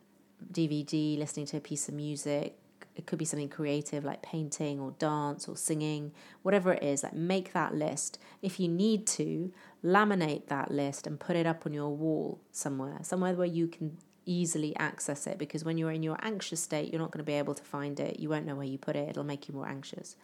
DVD, 0.53 1.19
listening 1.19 1.47
to 1.47 1.57
a 1.57 1.61
piece 1.61 1.89
of 1.89 1.95
music. 1.95 2.59
It 2.95 3.07
could 3.07 3.19
be 3.19 3.25
something 3.25 3.49
creative 3.49 4.05
like 4.05 4.23
painting 4.23 4.79
or 4.81 4.93
dance 4.99 5.49
or 5.49 5.57
singing, 5.57 6.13
whatever 6.43 6.73
it 6.73 6.83
is. 6.83 7.03
Like 7.03 7.15
make 7.15 7.53
that 7.53 7.75
list. 7.75 8.19
If 8.43 8.61
you 8.61 8.69
need 8.69 9.07
to, 9.09 9.53
laminate 9.85 10.47
that 10.47 10.71
list 10.71 11.07
and 11.07 11.19
put 11.19 11.37
it 11.37 11.47
up 11.47 11.65
on 11.67 11.73
your 11.73 11.91
wall 11.91 12.41
somewhere, 12.51 12.99
somewhere 13.03 13.35
where 13.35 13.47
you 13.47 13.67
can 13.67 13.97
easily 14.27 14.77
access 14.77 15.27
it. 15.27 15.39
Because 15.39 15.65
when 15.65 15.79
you're 15.79 15.93
in 15.93 16.03
your 16.03 16.19
anxious 16.23 16.63
state, 16.63 16.93
you're 16.93 17.01
not 17.01 17.11
going 17.11 17.25
to 17.25 17.25
be 17.25 17.33
able 17.33 17.55
to 17.55 17.63
find 17.63 17.99
it. 17.99 18.21
You 18.21 18.29
won't 18.29 18.47
know 18.47 18.55
where 18.55 18.67
you 18.67 18.79
put 18.79 18.97
it. 18.97 19.09
It'll 19.09 19.25
make 19.25 19.49
you 19.49 19.55
more 19.55 19.67
anxious. 19.67 20.17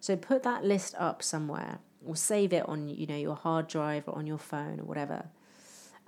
So 0.00 0.16
put 0.16 0.42
that 0.42 0.64
list 0.64 0.94
up 0.98 1.22
somewhere 1.22 1.78
or 2.04 2.16
save 2.16 2.52
it 2.52 2.66
on 2.68 2.88
you 2.88 3.06
know 3.06 3.16
your 3.16 3.34
hard 3.34 3.66
drive 3.66 4.04
or 4.06 4.16
on 4.16 4.26
your 4.26 4.38
phone 4.38 4.80
or 4.80 4.84
whatever 4.84 5.26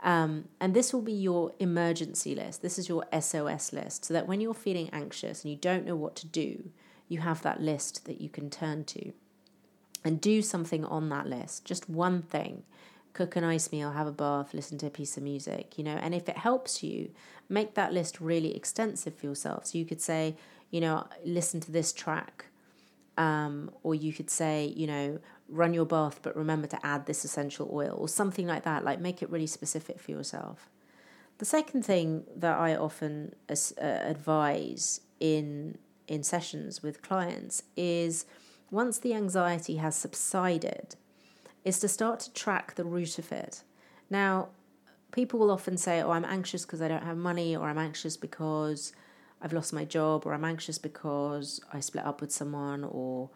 um, 0.03 0.45
and 0.61 0.75
this 0.75 0.93
will 0.93 1.03
be 1.03 1.13
your 1.13 1.53
emergency 1.59 2.35
list. 2.35 2.63
This 2.63 2.79
is 2.79 2.89
your 2.89 3.05
SOS 3.19 3.73
list, 3.73 4.05
so 4.05 4.15
that 4.15 4.29
when 4.29 4.41
you're 4.41 4.55
feeling 4.55 4.91
anxious 4.93 5.43
and 5.43 5.51
you 5.51 5.59
don't 5.59 5.87
know 5.87 5.97
what 5.97 6.15
to 6.17 6.27
do, 6.27 6.71
you 7.09 7.21
have 7.21 7.43
that 7.43 7.61
list 7.61 8.05
that 8.05 8.21
you 8.21 8.29
can 8.29 8.51
turn 8.51 8.85
to 8.85 9.13
and 10.05 10.21
do 10.21 10.43
something 10.43 10.85
on 10.85 11.09
that 11.09 11.27
list. 11.27 11.65
Just 11.65 11.89
one 11.89 12.23
thing. 12.23 12.63
Cook 13.15 13.35
a 13.35 13.41
nice 13.41 13.73
meal, 13.73 13.93
have 13.93 14.07
a 14.07 14.13
bath, 14.13 14.55
listen 14.55 14.79
to 14.79 14.87
a 14.87 14.91
piece 14.91 15.17
of 15.17 15.23
music, 15.23 15.77
you 15.77 15.83
know. 15.83 15.99
And 16.01 16.15
if 16.15 16.29
it 16.29 16.39
helps 16.39 16.83
you, 16.83 17.11
make 17.49 17.75
that 17.75 17.93
list 17.93 18.21
really 18.21 18.55
extensive 18.55 19.15
for 19.15 19.27
yourself. 19.27 19.67
So 19.67 19.79
you 19.79 19.85
could 19.85 20.01
say, 20.01 20.37
you 20.71 20.81
know, 20.81 21.09
listen 21.25 21.61
to 21.61 21.73
this 21.73 21.93
track. 21.93 22.47
Um, 23.17 23.73
or 23.83 23.97
you 23.97 24.13
could 24.13 24.31
say, 24.31 24.73
you 24.77 24.87
know, 24.87 25.19
run 25.49 25.75
your 25.75 25.87
bath, 25.87 26.21
but 26.23 26.37
remember 26.37 26.67
to 26.69 26.87
add 26.87 27.07
this 27.07 27.25
essential 27.25 27.69
oil 27.73 27.95
or 27.99 28.09
something 28.09 28.47
like 28.47 28.65
that. 28.65 28.85
Like 28.85 29.01
make 29.01 29.23
it 29.23 29.31
really 29.31 29.47
specific 29.47 29.99
for 29.99 30.11
yourself. 30.11 30.69
The 31.39 31.45
second 31.45 31.85
thing 31.85 32.25
that 32.37 32.59
I 32.59 32.75
often 32.75 33.35
uh, 33.49 33.55
advise 33.81 35.01
in 35.21 35.79
in 36.07 36.23
sessions 36.23 36.83
with 36.83 37.03
clients 37.03 37.63
is 37.77 38.25
once 38.71 38.99
the 38.99 39.15
anxiety 39.15 39.77
has 39.77 39.95
subsided, 39.95 40.97
is 41.65 41.79
to 41.81 41.89
start 41.89 42.21
to 42.21 42.33
track 42.33 42.75
the 42.75 42.85
root 42.85 43.19
of 43.19 43.31
it. 43.31 43.63
Now, 44.11 44.49
people 45.13 45.39
will 45.39 45.51
often 45.51 45.77
say, 45.77 46.03
"Oh, 46.03 46.11
I'm 46.11 46.25
anxious 46.25 46.65
because 46.65 46.83
I 46.83 46.89
don't 46.89 47.05
have 47.05 47.17
money," 47.17 47.57
or 47.57 47.69
"I'm 47.69 47.79
anxious 47.79 48.17
because 48.17 48.93
I've 49.41 49.53
lost 49.53 49.73
my 49.73 49.85
job," 49.85 50.27
or 50.27 50.35
"I'm 50.35 50.45
anxious 50.45 50.79
because 50.79 51.61
I 51.73 51.81
split 51.81 52.05
up 52.05 52.21
with 52.21 52.33
someone," 52.33 52.85
or 52.85 53.31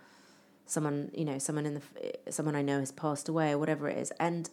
someone 0.73 1.11
you 1.15 1.25
know 1.25 1.39
someone 1.39 1.67
in 1.67 1.75
the 1.75 2.33
someone 2.33 2.57
I 2.57 2.63
know 2.63 2.81
has 2.81 2.93
passed 2.93 3.29
away 3.29 3.53
or 3.53 3.59
whatever 3.59 3.89
it 3.89 3.99
is. 3.99 4.13
And 4.19 4.51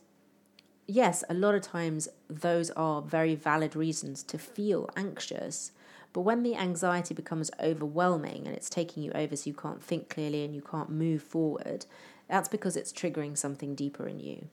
yes 0.87 1.23
a 1.29 1.33
lot 1.33 1.55
of 1.55 1.61
times 1.61 2.09
those 2.29 2.71
are 2.71 3.01
very 3.01 3.35
valid 3.35 3.75
reasons 3.75 4.23
to 4.23 4.37
feel 4.37 4.89
anxious. 4.95 5.71
But 6.11 6.21
when 6.21 6.41
the 6.41 6.55
anxiety 6.55 7.13
becomes 7.13 7.51
overwhelming 7.61 8.47
and 8.47 8.55
it's 8.55 8.69
taking 8.69 9.03
you 9.03 9.11
over 9.13 9.35
so 9.35 9.47
you 9.47 9.53
can't 9.53 9.83
think 9.83 10.09
clearly 10.09 10.43
and 10.43 10.55
you 10.55 10.61
can't 10.61 10.89
move 10.89 11.21
forward 11.21 11.85
that's 12.27 12.47
because 12.47 12.77
it's 12.77 12.93
triggering 12.93 13.35
something 13.35 13.73
deeper 13.73 14.07
in 14.07 14.19
you. 14.19 14.47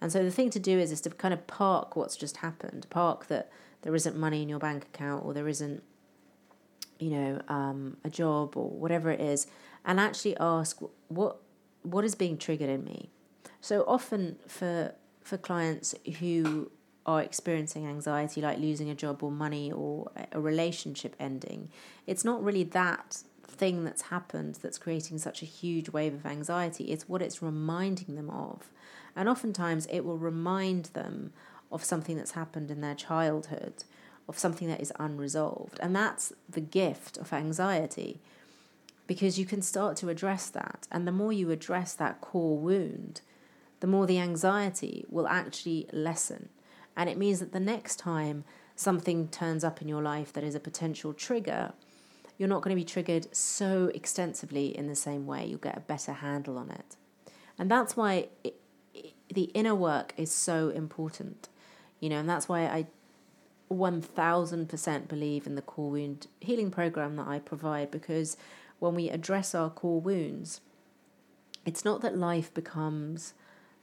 And 0.00 0.12
so 0.12 0.22
the 0.22 0.30
thing 0.30 0.50
to 0.50 0.60
do 0.60 0.78
is 0.78 0.92
is 0.92 1.00
to 1.02 1.10
kind 1.10 1.34
of 1.34 1.46
park 1.48 1.96
what's 1.96 2.16
just 2.16 2.38
happened. 2.38 2.86
Park 2.90 3.26
that 3.26 3.50
there 3.82 3.94
isn't 3.94 4.16
money 4.16 4.42
in 4.42 4.48
your 4.48 4.60
bank 4.60 4.84
account 4.84 5.24
or 5.24 5.34
there 5.34 5.48
isn't 5.48 5.82
you 6.98 7.10
know 7.10 7.40
um, 7.48 7.96
a 8.04 8.10
job 8.10 8.56
or 8.56 8.70
whatever 8.70 9.10
it 9.10 9.20
is 9.20 9.46
and 9.84 9.98
actually 10.00 10.36
ask 10.38 10.80
what 11.08 11.36
what 11.82 12.04
is 12.04 12.14
being 12.14 12.36
triggered 12.36 12.68
in 12.68 12.84
me. 12.84 13.10
So 13.60 13.84
often 13.86 14.38
for 14.46 14.94
for 15.22 15.36
clients 15.36 15.94
who 16.20 16.70
are 17.06 17.22
experiencing 17.22 17.86
anxiety 17.86 18.40
like 18.40 18.58
losing 18.58 18.90
a 18.90 18.94
job 18.94 19.22
or 19.22 19.30
money 19.30 19.72
or 19.72 20.10
a 20.32 20.40
relationship 20.40 21.16
ending, 21.18 21.70
it's 22.06 22.24
not 22.24 22.42
really 22.42 22.64
that 22.64 23.22
thing 23.46 23.84
that's 23.84 24.02
happened 24.02 24.58
that's 24.62 24.78
creating 24.78 25.18
such 25.18 25.42
a 25.42 25.46
huge 25.46 25.88
wave 25.88 26.14
of 26.14 26.26
anxiety. 26.26 26.84
It's 26.84 27.08
what 27.08 27.22
it's 27.22 27.42
reminding 27.42 28.14
them 28.14 28.30
of. 28.30 28.70
And 29.16 29.28
oftentimes 29.28 29.86
it 29.86 30.04
will 30.04 30.18
remind 30.18 30.86
them 30.86 31.32
of 31.72 31.84
something 31.84 32.16
that's 32.16 32.32
happened 32.32 32.70
in 32.70 32.80
their 32.80 32.94
childhood, 32.94 33.84
of 34.28 34.38
something 34.38 34.68
that 34.68 34.80
is 34.80 34.92
unresolved. 34.98 35.78
And 35.80 35.96
that's 35.96 36.32
the 36.48 36.60
gift 36.60 37.16
of 37.16 37.32
anxiety 37.32 38.20
because 39.06 39.38
you 39.38 39.46
can 39.46 39.62
start 39.62 39.96
to 39.96 40.10
address 40.10 40.50
that. 40.50 40.86
And 40.92 41.06
the 41.06 41.12
more 41.12 41.32
you 41.32 41.50
address 41.50 41.94
that 41.94 42.20
core 42.20 42.58
wound, 42.58 43.22
the 43.80 43.86
more 43.86 44.06
the 44.06 44.18
anxiety 44.18 45.04
will 45.08 45.26
actually 45.26 45.88
lessen. 45.92 46.50
And 46.96 47.08
it 47.08 47.16
means 47.16 47.40
that 47.40 47.52
the 47.52 47.60
next 47.60 47.96
time 47.96 48.44
something 48.76 49.28
turns 49.28 49.64
up 49.64 49.80
in 49.80 49.88
your 49.88 50.02
life 50.02 50.32
that 50.34 50.44
is 50.44 50.54
a 50.54 50.60
potential 50.60 51.12
trigger, 51.12 51.72
you're 52.36 52.48
not 52.48 52.62
going 52.62 52.76
to 52.76 52.80
be 52.80 52.84
triggered 52.84 53.34
so 53.34 53.90
extensively 53.94 54.76
in 54.76 54.86
the 54.86 54.94
same 54.94 55.26
way. 55.26 55.46
You'll 55.46 55.58
get 55.58 55.76
a 55.76 55.80
better 55.80 56.12
handle 56.12 56.58
on 56.58 56.70
it. 56.70 56.96
And 57.58 57.70
that's 57.70 57.96
why 57.96 58.28
it, 58.44 58.60
it, 58.94 59.14
the 59.32 59.44
inner 59.54 59.74
work 59.74 60.12
is 60.16 60.30
so 60.30 60.68
important. 60.68 61.48
You 61.98 62.10
know, 62.10 62.18
and 62.18 62.28
that's 62.28 62.48
why 62.48 62.66
I 62.66 62.86
1000% 63.70 65.08
believe 65.08 65.46
in 65.46 65.54
the 65.54 65.62
core 65.62 65.90
wound 65.90 66.26
healing 66.40 66.70
program 66.70 67.16
that 67.16 67.28
I 67.28 67.38
provide 67.38 67.90
because 67.90 68.36
when 68.78 68.94
we 68.94 69.10
address 69.10 69.54
our 69.54 69.70
core 69.70 70.00
wounds, 70.00 70.60
it's 71.66 71.84
not 71.84 72.00
that 72.00 72.16
life 72.16 72.52
becomes 72.54 73.34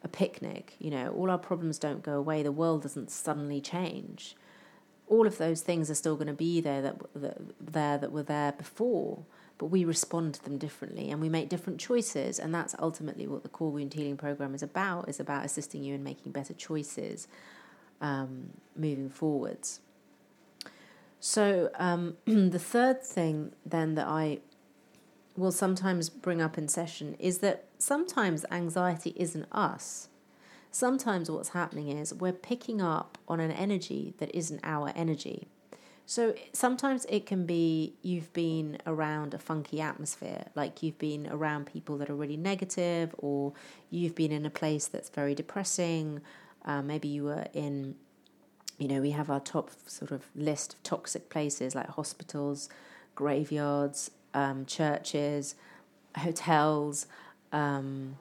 a 0.04 0.08
picnic, 0.08 0.76
you 0.80 0.92
know, 0.92 1.12
all 1.12 1.30
our 1.30 1.38
problems 1.38 1.80
don't 1.80 2.04
go 2.04 2.14
away, 2.14 2.44
the 2.44 2.52
world 2.52 2.84
doesn't 2.84 3.12
suddenly 3.12 3.60
change. 3.60 4.36
All 5.08 5.28
of 5.28 5.38
those 5.38 5.62
things 5.62 5.90
are 5.92 5.96
still 5.96 6.16
going 6.16 6.28
to 6.28 6.34
be 6.34 6.62
there 6.62 6.82
that, 6.82 6.96
that 7.16 7.38
there 7.60 7.98
that 7.98 8.12
were 8.12 8.24
there 8.24 8.52
before, 8.54 9.24
but 9.58 9.68
we 9.68 9.86
respond 9.86 10.34
to 10.36 10.44
them 10.44 10.58
differently 10.58 11.12
and 11.12 11.22
we 11.22 11.30
make 11.30 11.50
different 11.50 11.80
choices, 11.80 12.40
and 12.40 12.54
that's 12.54 12.76
ultimately 12.80 13.28
what 13.28 13.44
the 13.44 13.50
core 13.50 13.72
wound 13.72 13.94
healing 13.94 14.18
program 14.18 14.56
is 14.56 14.64
about. 14.64 15.10
is 15.10 15.20
about 15.20 15.46
assisting 15.46 15.84
you 15.84 15.94
in 15.94 16.04
making 16.04 16.32
better 16.32 16.54
choices 16.54 17.28
um, 18.02 18.52
moving 18.76 19.10
forwards. 19.10 19.82
So 21.20 21.70
um, 21.76 22.18
the 22.26 22.60
third 22.60 23.04
thing 23.04 23.54
then 23.66 23.96
that 23.96 24.08
I 24.08 24.40
will 25.36 25.52
sometimes 25.52 26.10
bring 26.10 26.42
up 26.42 26.58
in 26.58 26.68
session 26.68 27.16
is 27.20 27.40
that 27.40 27.66
sometimes 27.78 28.46
anxiety 28.52 29.14
isn't 29.18 29.48
us. 29.52 30.10
Sometimes 30.72 31.32
what's 31.32 31.50
happening 31.50 31.90
is 31.90 32.14
we're 32.14 32.34
picking 32.34 32.82
up 32.82 33.18
on 33.28 33.40
an 33.40 33.52
energy 33.52 34.14
that 34.18 34.34
isn't 34.36 34.60
our 34.64 34.92
energy. 34.96 35.48
So 36.06 36.36
sometimes 36.54 37.06
it 37.10 37.26
can 37.26 37.46
be 37.46 37.96
you've 38.04 38.32
been 38.34 38.78
around 38.86 39.34
a 39.34 39.40
funky 39.40 39.82
atmosphere, 39.82 40.46
like 40.54 40.84
you've 40.84 41.00
been 41.00 41.28
around 41.32 41.66
people 41.66 41.98
that 41.98 42.10
are 42.10 42.16
really 42.16 42.38
negative, 42.38 43.16
or 43.18 43.54
you've 43.90 44.14
been 44.14 44.32
in 44.32 44.46
a 44.46 44.52
place 44.52 44.88
that's 44.88 45.10
very 45.10 45.34
depressing. 45.34 46.22
Uh, 46.66 46.82
maybe 46.82 47.08
you 47.08 47.24
were 47.24 47.46
in, 47.54 47.96
you 48.78 48.88
know, 48.88 49.00
we 49.02 49.12
have 49.12 49.30
our 49.30 49.40
top 49.40 49.72
sort 49.88 50.12
of 50.12 50.26
list 50.36 50.74
of 50.74 50.84
toxic 50.84 51.30
places 51.30 51.76
like 51.76 51.88
hospitals, 51.88 52.70
graveyards, 53.14 54.12
um, 54.34 54.66
churches, 54.66 55.56
hotels, 56.18 57.06
um, 57.52 58.18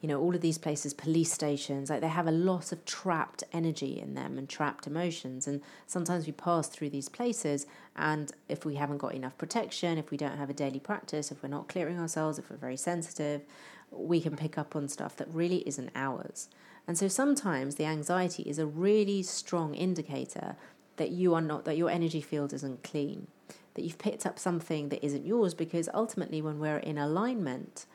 you 0.00 0.08
know, 0.08 0.20
all 0.20 0.34
of 0.34 0.42
these 0.42 0.58
places, 0.58 0.92
police 0.92 1.32
stations, 1.32 1.88
like 1.88 2.02
they 2.02 2.08
have 2.08 2.26
a 2.26 2.30
lot 2.30 2.72
of 2.72 2.84
trapped 2.84 3.42
energy 3.54 3.98
in 3.98 4.12
them 4.12 4.36
and 4.36 4.50
trapped 4.50 4.86
emotions. 4.86 5.46
And 5.46 5.62
sometimes 5.86 6.26
we 6.26 6.32
pass 6.32 6.68
through 6.68 6.90
these 6.90 7.08
places, 7.08 7.66
and 7.96 8.30
if 8.46 8.66
we 8.66 8.74
haven't 8.74 8.98
got 8.98 9.14
enough 9.14 9.38
protection, 9.38 9.96
if 9.96 10.10
we 10.10 10.18
don't 10.18 10.36
have 10.36 10.50
a 10.50 10.52
daily 10.52 10.78
practice, 10.78 11.32
if 11.32 11.42
we're 11.42 11.48
not 11.48 11.68
clearing 11.68 11.98
ourselves, 11.98 12.38
if 12.38 12.50
we're 12.50 12.58
very 12.58 12.76
sensitive, 12.76 13.42
we 13.90 14.20
can 14.20 14.36
pick 14.36 14.58
up 14.58 14.76
on 14.76 14.88
stuff 14.88 15.16
that 15.16 15.28
really 15.32 15.66
isn't 15.66 15.90
ours. 15.94 16.48
And 16.86 16.98
so 16.98 17.08
sometimes 17.08 17.76
the 17.76 17.86
anxiety 17.86 18.42
is 18.44 18.58
a 18.58 18.66
really 18.66 19.22
strong 19.22 19.74
indicator 19.74 20.56
that 20.96 21.10
you 21.10 21.34
are 21.34 21.40
not, 21.40 21.64
that 21.64 21.76
your 21.76 21.90
energy 21.90 22.20
field 22.20 22.52
isn't 22.52 22.84
clean, 22.84 23.26
that 23.74 23.82
you've 23.82 23.98
picked 23.98 24.26
up 24.26 24.38
something 24.38 24.90
that 24.90 25.04
isn't 25.04 25.26
yours, 25.26 25.54
because 25.54 25.88
ultimately, 25.94 26.42
when 26.42 26.58
we're 26.58 26.78
in 26.78 26.98
alignment, 26.98 27.86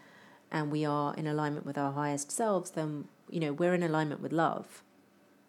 and 0.52 0.72
we 0.72 0.86
are 0.86 1.14
in 1.16 1.28
alignment 1.28 1.66
with 1.66 1.78
our 1.78 1.92
highest 1.92 2.32
selves, 2.32 2.72
then 2.72 3.06
you 3.30 3.40
know 3.40 3.54
we're 3.54 3.74
in 3.74 3.84
alignment 3.84 4.22
with 4.22 4.32
love. 4.32 4.84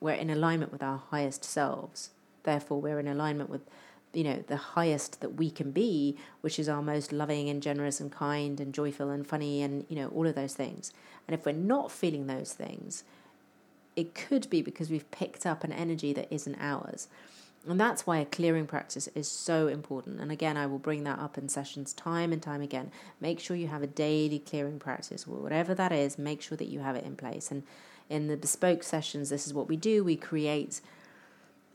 We're 0.01 0.15
in 0.15 0.31
alignment 0.31 0.73
with 0.73 0.83
our 0.83 0.99
highest 1.11 1.45
selves. 1.45 2.11
Therefore, 2.43 2.81
we're 2.81 3.01
in 3.01 3.09
alignment 3.09 3.51
with 3.51 3.63
you 4.13 4.25
know 4.25 4.45
the 4.47 4.57
highest 4.57 5.21
that 5.21 5.35
we 5.35 5.51
can 5.51 5.71
be, 5.71 6.17
which 6.41 6.59
is 6.59 6.69
our 6.69 6.83
most 6.83 7.13
loving 7.13 7.49
and 7.49 7.63
generous 7.63 8.01
and 8.01 8.13
kind 8.13 8.61
and 8.61 8.75
joyful 8.75 9.11
and 9.11 9.27
funny 9.27 9.63
and 9.63 9.87
you 9.89 9.97
know 9.97 10.09
all 10.09 10.27
of 10.27 10.35
those 10.35 10.55
things. 10.55 10.93
And 11.27 11.35
if 11.35 11.47
we're 11.47 11.53
not 11.53 11.91
feeling 11.91 12.27
those 12.27 12.53
things, 12.53 13.05
it 14.01 14.15
could 14.15 14.49
be 14.51 14.63
because 14.63 14.91
we've 14.91 15.11
picked 15.11 15.47
up 15.47 15.63
an 15.63 15.73
energy 15.73 16.13
that 16.13 16.33
isn't 16.33 16.57
ours. 16.61 17.09
And 17.69 17.79
that's 17.79 18.07
why 18.07 18.19
a 18.19 18.25
clearing 18.25 18.67
practice 18.67 19.07
is 19.15 19.29
so 19.29 19.69
important. 19.69 20.19
And 20.21 20.33
again, 20.33 20.57
I 20.57 20.67
will 20.67 20.79
bring 20.79 21.05
that 21.05 21.19
up 21.19 21.37
in 21.37 21.49
sessions 21.49 21.93
time 21.93 22.33
and 22.33 22.43
time 22.43 22.63
again. 22.63 22.91
Make 23.21 23.39
sure 23.39 23.55
you 23.55 23.69
have 23.69 23.83
a 23.83 23.87
daily 23.87 24.39
clearing 24.39 24.79
practice, 24.79 25.27
whatever 25.27 25.75
that 25.75 25.93
is, 25.93 26.19
make 26.19 26.41
sure 26.41 26.57
that 26.57 26.69
you 26.69 26.81
have 26.81 26.97
it 26.97 27.05
in 27.05 27.17
place. 27.17 27.51
And 27.51 27.65
in 28.09 28.29
the 28.29 28.37
bespoke 28.39 28.83
sessions, 28.83 29.29
this 29.29 29.47
is 29.47 29.53
what 29.53 29.69
we 29.69 29.77
do 29.77 30.03
we 30.03 30.17
create 30.17 30.81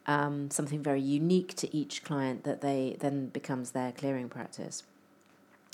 um, 0.08 0.50
something 0.50 0.82
very 0.82 1.02
unique 1.02 1.56
to 1.56 1.76
each 1.76 2.04
client 2.04 2.44
that 2.44 2.62
they 2.62 2.98
then 3.00 3.28
becomes 3.28 3.72
their 3.72 3.92
clearing 3.92 4.30
practice. 4.30 4.84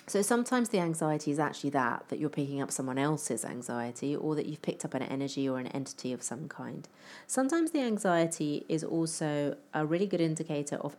So 0.08 0.22
sometimes 0.22 0.70
the 0.70 0.79
anxiety 0.79 1.31
is 1.31 1.39
actually 1.39 1.70
that, 1.72 2.05
that 2.10 2.20
you're 2.20 2.29
picking 2.29 2.62
up 2.62 2.72
someone 2.72 2.98
else's 2.98 3.46
anxiety 3.46 4.15
or 4.15 4.36
that 4.36 4.46
you've 4.46 4.62
picked 4.62 4.84
up 4.84 4.93
an 4.93 5.03
energy 5.03 5.48
or 5.48 5.60
an 5.60 5.67
entity 5.67 6.12
of 6.12 6.22
some 6.22 6.50
kind. 6.50 6.88
Sometimes 7.27 7.72
the 7.72 7.81
anxiety 7.81 8.65
is 8.67 8.84
also 8.84 9.55
a 9.74 9.86
really 9.86 10.08
good 10.08 10.22
indicator 10.22 10.75
of 10.77 10.98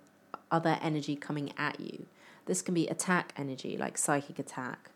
other 0.51 0.79
energy 0.81 1.17
coming 1.17 1.53
at 1.59 1.79
you. 1.81 2.07
This 2.47 2.63
can 2.63 2.75
be 2.75 2.87
attack 2.89 3.33
energy, 3.37 3.77
like 3.77 3.99
psychic 3.99 4.39
attack. 4.39 4.91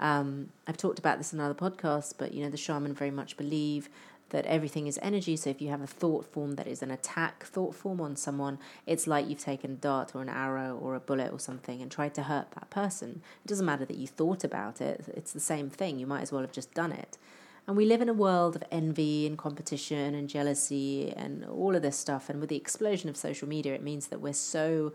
Um, 0.00 0.50
I've 0.66 0.76
talked 0.76 0.98
about 0.98 1.18
this 1.18 1.32
in 1.32 1.40
other 1.40 1.54
podcasts, 1.54 2.14
but 2.16 2.32
you 2.32 2.42
know, 2.42 2.50
the 2.50 2.56
shaman 2.56 2.94
very 2.94 3.10
much 3.10 3.36
believe 3.36 3.88
that 4.30 4.46
everything 4.46 4.86
is 4.86 4.98
energy. 5.02 5.36
So 5.36 5.50
if 5.50 5.60
you 5.60 5.68
have 5.68 5.82
a 5.82 5.86
thought 5.86 6.24
form 6.24 6.52
that 6.52 6.66
is 6.66 6.82
an 6.82 6.90
attack 6.90 7.44
thought 7.44 7.74
form 7.74 8.00
on 8.00 8.16
someone, 8.16 8.58
it's 8.86 9.06
like 9.06 9.28
you've 9.28 9.38
taken 9.38 9.72
a 9.72 9.74
dart 9.74 10.14
or 10.14 10.22
an 10.22 10.28
arrow 10.28 10.76
or 10.80 10.94
a 10.94 11.00
bullet 11.00 11.32
or 11.32 11.38
something 11.38 11.80
and 11.80 11.90
tried 11.90 12.14
to 12.14 12.24
hurt 12.24 12.50
that 12.52 12.70
person. 12.70 13.22
It 13.44 13.48
doesn't 13.48 13.66
matter 13.66 13.84
that 13.84 13.96
you 13.96 14.06
thought 14.06 14.42
about 14.42 14.80
it, 14.80 15.04
it's 15.14 15.32
the 15.32 15.40
same 15.40 15.70
thing. 15.70 15.98
You 15.98 16.06
might 16.06 16.22
as 16.22 16.32
well 16.32 16.42
have 16.42 16.52
just 16.52 16.74
done 16.74 16.92
it. 16.92 17.18
And 17.66 17.76
we 17.76 17.84
live 17.84 18.00
in 18.00 18.08
a 18.08 18.14
world 18.14 18.56
of 18.56 18.64
envy 18.72 19.26
and 19.26 19.38
competition 19.38 20.14
and 20.14 20.28
jealousy 20.28 21.12
and 21.16 21.44
all 21.44 21.76
of 21.76 21.82
this 21.82 21.96
stuff. 21.96 22.28
And 22.28 22.40
with 22.40 22.48
the 22.48 22.56
explosion 22.56 23.08
of 23.08 23.16
social 23.16 23.46
media, 23.46 23.74
it 23.74 23.82
means 23.82 24.08
that 24.08 24.20
we're 24.20 24.32
so 24.32 24.92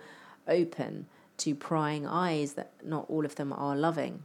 open 0.47 1.07
to 1.37 1.55
prying 1.55 2.07
eyes 2.07 2.53
that 2.53 2.71
not 2.83 3.05
all 3.09 3.25
of 3.25 3.35
them 3.35 3.53
are 3.53 3.75
loving. 3.75 4.23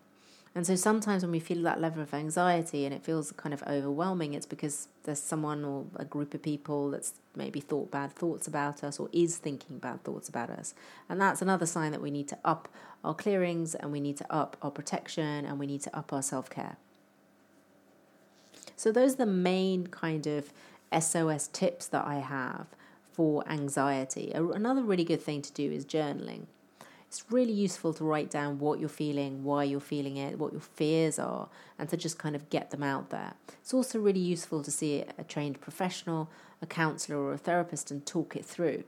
And 0.54 0.66
so 0.66 0.74
sometimes 0.74 1.22
when 1.22 1.30
we 1.30 1.38
feel 1.38 1.62
that 1.62 1.80
level 1.80 2.02
of 2.02 2.12
anxiety 2.12 2.84
and 2.84 2.92
it 2.92 3.04
feels 3.04 3.30
kind 3.32 3.54
of 3.54 3.62
overwhelming, 3.68 4.34
it's 4.34 4.46
because 4.46 4.88
there's 5.04 5.22
someone 5.22 5.64
or 5.64 5.84
a 5.94 6.04
group 6.04 6.34
of 6.34 6.42
people 6.42 6.90
that's 6.90 7.12
maybe 7.36 7.60
thought 7.60 7.92
bad 7.92 8.12
thoughts 8.12 8.48
about 8.48 8.82
us 8.82 8.98
or 8.98 9.08
is 9.12 9.36
thinking 9.36 9.78
bad 9.78 10.02
thoughts 10.02 10.28
about 10.28 10.50
us. 10.50 10.74
And 11.08 11.20
that's 11.20 11.40
another 11.40 11.66
sign 11.66 11.92
that 11.92 12.02
we 12.02 12.10
need 12.10 12.26
to 12.28 12.38
up 12.44 12.68
our 13.04 13.14
clearings 13.14 13.76
and 13.76 13.92
we 13.92 14.00
need 14.00 14.16
to 14.16 14.32
up 14.32 14.56
our 14.60 14.72
protection 14.72 15.44
and 15.44 15.58
we 15.58 15.66
need 15.66 15.82
to 15.82 15.96
up 15.96 16.12
our 16.12 16.22
self 16.22 16.50
care. 16.50 16.76
So, 18.74 18.90
those 18.90 19.14
are 19.14 19.18
the 19.18 19.26
main 19.26 19.86
kind 19.86 20.26
of 20.26 20.52
SOS 20.98 21.48
tips 21.48 21.86
that 21.88 22.04
I 22.04 22.16
have 22.16 22.66
for 23.12 23.46
anxiety. 23.48 24.32
Another 24.34 24.82
really 24.82 25.04
good 25.04 25.22
thing 25.22 25.42
to 25.42 25.52
do 25.52 25.70
is 25.70 25.84
journaling 25.84 26.46
it's 27.10 27.24
really 27.28 27.52
useful 27.52 27.92
to 27.94 28.04
write 28.04 28.30
down 28.30 28.60
what 28.60 28.78
you're 28.78 28.88
feeling, 28.88 29.42
why 29.42 29.64
you're 29.64 29.80
feeling 29.80 30.16
it, 30.16 30.38
what 30.38 30.52
your 30.52 30.60
fears 30.60 31.18
are, 31.18 31.48
and 31.76 31.88
to 31.88 31.96
just 31.96 32.20
kind 32.20 32.36
of 32.36 32.48
get 32.50 32.70
them 32.70 32.84
out 32.84 33.10
there. 33.10 33.34
It's 33.60 33.74
also 33.74 33.98
really 33.98 34.20
useful 34.20 34.62
to 34.62 34.70
see 34.70 35.02
a 35.18 35.24
trained 35.24 35.60
professional, 35.60 36.30
a 36.62 36.66
counselor, 36.66 37.18
or 37.18 37.32
a 37.32 37.36
therapist 37.36 37.90
and 37.90 38.06
talk 38.06 38.36
it 38.36 38.44
through. 38.44 38.84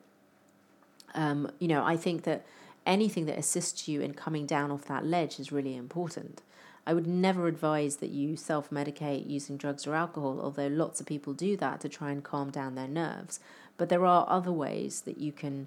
Um, 1.17 1.51
you 1.59 1.67
know, 1.67 1.85
I 1.85 1.97
think 1.97 2.23
that 2.23 2.47
anything 2.87 3.27
that 3.27 3.37
assists 3.37 3.89
you 3.89 4.01
in 4.01 4.15
coming 4.15 4.47
down 4.47 4.71
off 4.71 4.85
that 4.85 5.05
ledge 5.05 5.41
is 5.41 5.51
really 5.51 5.75
important. 5.75 6.43
I 6.87 6.95
would 6.95 7.09
never 7.09 7.49
advise 7.49 7.97
that 7.97 8.11
you 8.11 8.37
self 8.37 8.71
medicate 8.71 9.29
using 9.29 9.57
drugs 9.57 9.85
or 9.85 9.97
alcohol, 9.97 10.41
although 10.41 10.69
lots 10.69 11.01
of 11.01 11.07
people 11.09 11.33
do 11.33 11.57
that 11.57 11.81
to 11.81 11.89
try 11.89 12.13
and 12.13 12.23
calm 12.23 12.51
down 12.51 12.77
their 12.77 12.87
nerves. 12.87 13.41
But 13.77 13.89
there 13.89 14.07
are 14.07 14.27
other 14.29 14.53
ways 14.53 15.01
that 15.01 15.19
you 15.19 15.33
can 15.33 15.67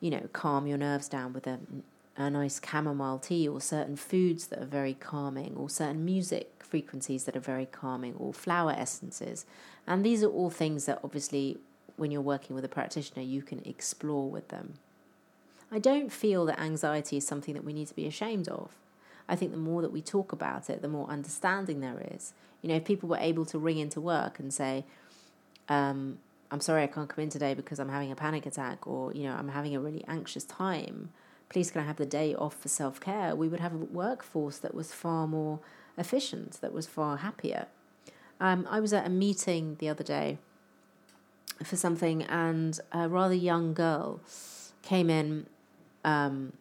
you 0.00 0.10
know, 0.10 0.28
calm 0.32 0.66
your 0.66 0.78
nerves 0.78 1.08
down 1.08 1.32
with 1.32 1.46
a, 1.46 1.58
a 2.16 2.30
nice 2.30 2.60
chamomile 2.64 3.18
tea 3.18 3.48
or 3.48 3.60
certain 3.60 3.96
foods 3.96 4.48
that 4.48 4.60
are 4.60 4.66
very 4.66 4.94
calming 4.94 5.54
or 5.56 5.68
certain 5.68 6.04
music 6.04 6.52
frequencies 6.60 7.24
that 7.24 7.34
are 7.36 7.40
very 7.40 7.66
calming 7.66 8.14
or 8.16 8.32
flower 8.32 8.72
essences. 8.72 9.46
And 9.86 10.04
these 10.04 10.22
are 10.22 10.28
all 10.28 10.50
things 10.50 10.84
that 10.84 11.00
obviously, 11.02 11.58
when 11.96 12.10
you're 12.10 12.20
working 12.20 12.54
with 12.54 12.64
a 12.64 12.68
practitioner, 12.68 13.22
you 13.22 13.42
can 13.42 13.62
explore 13.64 14.28
with 14.30 14.48
them. 14.48 14.74
I 15.72 15.78
don't 15.78 16.12
feel 16.12 16.46
that 16.46 16.60
anxiety 16.60 17.16
is 17.16 17.26
something 17.26 17.54
that 17.54 17.64
we 17.64 17.72
need 17.72 17.88
to 17.88 17.96
be 17.96 18.06
ashamed 18.06 18.48
of. 18.48 18.70
I 19.28 19.36
think 19.36 19.50
the 19.50 19.58
more 19.58 19.82
that 19.82 19.92
we 19.92 20.00
talk 20.00 20.32
about 20.32 20.70
it, 20.70 20.80
the 20.80 20.88
more 20.88 21.08
understanding 21.08 21.80
there 21.80 22.02
is. 22.10 22.32
You 22.62 22.70
know, 22.70 22.76
if 22.76 22.84
people 22.84 23.08
were 23.08 23.18
able 23.18 23.44
to 23.46 23.58
ring 23.58 23.78
into 23.78 24.00
work 24.00 24.38
and 24.38 24.52
say, 24.52 24.84
um, 25.68 26.18
I'm 26.50 26.60
sorry 26.60 26.82
I 26.82 26.86
can't 26.86 27.08
come 27.08 27.24
in 27.24 27.30
today 27.30 27.54
because 27.54 27.78
I'm 27.78 27.90
having 27.90 28.10
a 28.10 28.16
panic 28.16 28.46
attack 28.46 28.86
or, 28.86 29.12
you 29.12 29.24
know, 29.24 29.34
I'm 29.34 29.48
having 29.48 29.76
a 29.76 29.80
really 29.80 30.04
anxious 30.08 30.44
time. 30.44 31.10
Please 31.48 31.70
can 31.70 31.82
I 31.82 31.84
have 31.84 31.96
the 31.96 32.06
day 32.06 32.34
off 32.34 32.56
for 32.56 32.68
self 32.68 33.00
care? 33.00 33.34
We 33.34 33.48
would 33.48 33.60
have 33.60 33.74
a 33.74 33.78
workforce 33.78 34.58
that 34.58 34.74
was 34.74 34.92
far 34.92 35.26
more 35.26 35.60
efficient, 35.96 36.60
that 36.60 36.72
was 36.72 36.86
far 36.86 37.18
happier. 37.18 37.66
Um, 38.40 38.66
I 38.70 38.80
was 38.80 38.92
at 38.92 39.06
a 39.06 39.10
meeting 39.10 39.76
the 39.78 39.88
other 39.88 40.04
day 40.04 40.38
for 41.64 41.76
something, 41.76 42.22
and 42.22 42.78
a 42.92 43.08
rather 43.08 43.34
young 43.34 43.74
girl 43.74 44.20
came 44.82 45.10
in 45.10 45.46
um, 46.04 46.52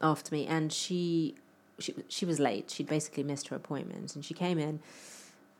after 0.00 0.34
me, 0.34 0.46
and 0.46 0.72
she 0.72 1.34
she 1.78 1.94
she 2.08 2.24
was 2.24 2.40
late. 2.40 2.70
She'd 2.70 2.88
basically 2.88 3.24
missed 3.24 3.48
her 3.48 3.56
appointment, 3.56 4.14
and 4.14 4.24
she 4.24 4.34
came 4.34 4.58
in 4.58 4.80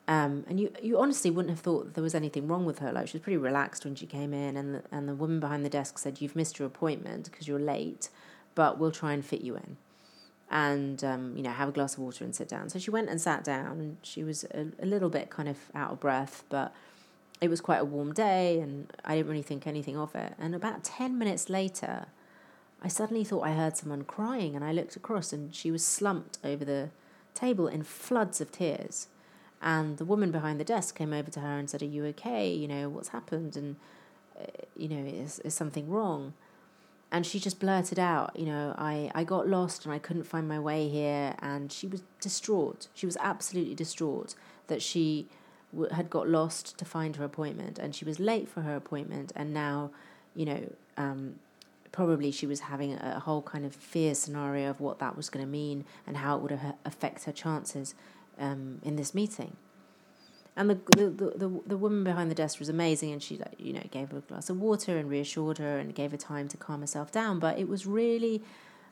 um, 0.09 0.47
and 0.49 0.59
you, 0.59 0.73
you 0.83 0.99
honestly 0.99 1.31
wouldn't 1.31 1.51
have 1.51 1.61
thought 1.61 1.93
there 1.93 2.03
was 2.03 2.15
anything 2.15 2.49
wrong 2.49 2.65
with 2.65 2.79
her. 2.79 2.91
Like 2.91 3.09
she 3.09 3.19
was 3.19 3.23
pretty 3.23 3.37
relaxed 3.37 3.85
when 3.85 3.95
she 3.95 4.07
came 4.07 4.33
in, 4.33 4.57
and 4.57 4.77
the, 4.77 4.83
and 4.91 5.07
the 5.07 5.15
woman 5.15 5.39
behind 5.39 5.67
the 5.67 5.69
desk 5.69 5.99
said, 5.99 6.23
"You've 6.23 6.35
missed 6.35 6.59
your 6.59 6.67
appointment 6.67 7.31
because 7.31 7.47
you're 7.47 7.61
late, 7.61 8.09
but 8.55 8.79
we'll 8.79 8.91
try 8.91 9.13
and 9.13 9.23
fit 9.23 9.43
you 9.43 9.55
in." 9.57 9.77
And 10.51 11.05
um, 11.05 11.37
you 11.37 11.43
know, 11.43 11.51
have 11.51 11.69
a 11.69 11.73
glass 11.73 11.93
of 11.93 12.01
water 12.01 12.25
and 12.25 12.35
sit 12.35 12.49
down. 12.49 12.71
So 12.71 12.79
she 12.79 12.91
went 12.91 13.11
and 13.11 13.21
sat 13.21 13.45
down, 13.45 13.81
and 13.81 13.97
she 14.03 14.25
was 14.25 14.45
a, 14.45 14.69
a 14.83 14.87
little 14.87 15.11
bit 15.11 15.29
kind 15.29 15.47
of 15.47 15.59
out 15.75 15.93
of 15.93 16.01
breath, 16.01 16.43
but 16.49 16.75
it 17.43 17.51
was 17.51 17.61
quite 17.61 17.79
a 17.79 17.85
warm 17.85 18.15
day, 18.15 18.61
and 18.61 18.91
I 19.05 19.15
didn't 19.17 19.31
really 19.31 19.43
think 19.43 19.67
anything 19.67 19.99
of 19.99 20.15
it. 20.15 20.33
And 20.39 20.55
about 20.55 20.85
ten 20.85 21.19
minutes 21.19 21.51
later, 21.51 22.07
I 22.81 22.89
suddenly 22.89 23.25
thought 23.25 23.43
I 23.43 23.53
heard 23.53 23.77
someone 23.77 24.05
crying, 24.05 24.57
and 24.57 24.65
I 24.65 24.73
looked 24.73 24.97
across, 24.97 25.35
and 25.35 25.55
she 25.55 25.71
was 25.71 25.85
slumped 25.85 26.39
over 26.43 26.65
the 26.65 26.89
table 27.35 27.69
in 27.69 27.83
floods 27.83 28.41
of 28.41 28.51
tears. 28.51 29.09
And 29.61 29.97
the 29.99 30.05
woman 30.05 30.31
behind 30.31 30.61
the 30.61 30.65
desk 30.65 30.97
came 30.97 31.13
over 31.13 31.31
to 31.31 31.41
her 31.41 31.59
and 31.59 31.69
said, 31.69 31.83
Are 31.83 31.87
you 31.87 32.05
okay? 32.07 32.53
You 32.53 32.69
know, 32.69 32.89
what's 32.89 33.09
happened? 33.09 33.57
And, 33.57 33.77
uh, 34.39 34.45
you 34.77 34.89
know, 34.89 35.05
is, 35.05 35.41
is 35.41 35.55
something 35.55 35.89
wrong? 35.89 36.35
And 37.11 37.27
she 37.27 37.41
just 37.41 37.59
blurted 37.59 37.99
out, 37.99 38.39
You 38.39 38.47
know, 38.47 38.75
I, 38.79 39.11
I 39.15 39.25
got 39.25 39.49
lost 39.49 39.85
and 39.85 39.93
I 39.93 39.99
couldn't 39.99 40.25
find 40.25 40.47
my 40.47 40.61
way 40.61 40.89
here. 40.89 41.35
And 41.41 41.73
she 41.73 41.87
was 41.87 42.03
distraught. 42.21 42.87
She 42.95 43.07
was 43.07 43.17
absolutely 43.21 43.75
distraught 43.75 44.35
that 44.69 44.81
she 44.81 45.27
w- 45.73 45.93
had 45.93 46.09
got 46.09 46.29
lost 46.29 46.79
to 46.79 46.85
find 46.85 47.17
her 47.17 47.25
appointment 47.25 47.79
and 47.79 47.95
she 47.95 48.05
was 48.05 48.21
late 48.21 48.49
for 48.49 48.61
her 48.61 48.77
appointment. 48.77 49.33
And 49.35 49.53
now, 49.53 49.91
you 50.35 50.45
know, 50.45 50.73
um, 50.97 51.37
probably 51.91 52.31
she 52.31 52.47
was 52.47 52.61
having 52.61 52.93
a 52.95 53.19
whole 53.19 53.43
kind 53.43 53.65
of 53.65 53.75
fear 53.75 54.15
scenario 54.15 54.71
of 54.71 54.81
what 54.81 55.01
that 55.01 55.17
was 55.17 55.31
going 55.31 55.45
to 55.45 55.51
mean 55.51 55.85
and 56.07 56.19
how 56.19 56.37
it 56.37 56.43
would 56.43 56.61
affect 56.85 57.25
her 57.25 57.33
chances 57.33 57.95
um, 58.39 58.81
in 58.83 58.97
this 58.97 59.15
meeting. 59.15 59.57
And 60.57 60.71
the, 60.71 60.79
the, 60.97 61.11
the, 61.37 61.61
the 61.67 61.77
woman 61.77 62.03
behind 62.03 62.31
the 62.33 62.35
desk 62.35 62.59
was 62.59 62.69
amazing, 62.69 63.13
and 63.13 63.23
she 63.23 63.37
like 63.37 63.55
you 63.59 63.73
know 63.73 63.85
gave 63.91 64.11
her 64.11 64.19
a 64.19 64.23
glass 64.23 64.51
of 64.51 64.61
water 64.61 64.99
and 64.99 65.09
reassured 65.09 65.59
her 65.59 65.79
and 65.79 65.95
gave 65.95 66.11
her 66.11 66.17
time 66.17 66.49
to 66.49 66.57
calm 66.57 66.81
herself 66.81 67.13
down. 67.13 67.39
But 67.39 67.59
it 67.59 67.69
was 67.69 67.87
really 67.87 68.43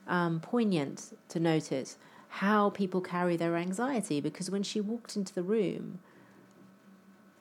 um, 0.06 0.38
poignant 0.40 1.16
to 1.30 1.40
notice 1.40 1.96
how 2.28 2.70
people 2.70 3.00
carry 3.00 3.36
their 3.36 3.56
anxiety 3.56 4.20
because 4.20 4.50
when 4.50 4.62
she 4.62 4.80
walked 4.80 5.16
into 5.16 5.34
the 5.34 5.42
room, 5.42 5.98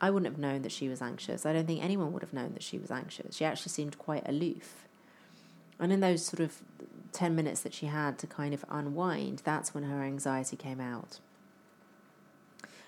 I 0.01 0.09
wouldn't 0.09 0.31
have 0.31 0.39
known 0.39 0.61
that 0.63 0.71
she 0.71 0.89
was 0.89 1.01
anxious. 1.01 1.45
I 1.45 1.53
don't 1.53 1.65
think 1.65 1.83
anyone 1.83 2.11
would 2.13 2.21
have 2.21 2.33
known 2.33 2.53
that 2.53 2.63
she 2.63 2.77
was 2.77 2.91
anxious. 2.91 3.35
She 3.35 3.45
actually 3.45 3.71
seemed 3.71 3.97
quite 3.97 4.27
aloof. 4.27 4.87
And 5.79 5.91
in 5.91 5.99
those 5.99 6.25
sort 6.25 6.39
of 6.39 6.61
10 7.11 7.35
minutes 7.35 7.61
that 7.61 7.73
she 7.73 7.87
had 7.87 8.17
to 8.19 8.27
kind 8.27 8.53
of 8.53 8.65
unwind, 8.69 9.41
that's 9.43 9.73
when 9.73 9.83
her 9.83 10.03
anxiety 10.03 10.55
came 10.55 10.79
out. 10.79 11.19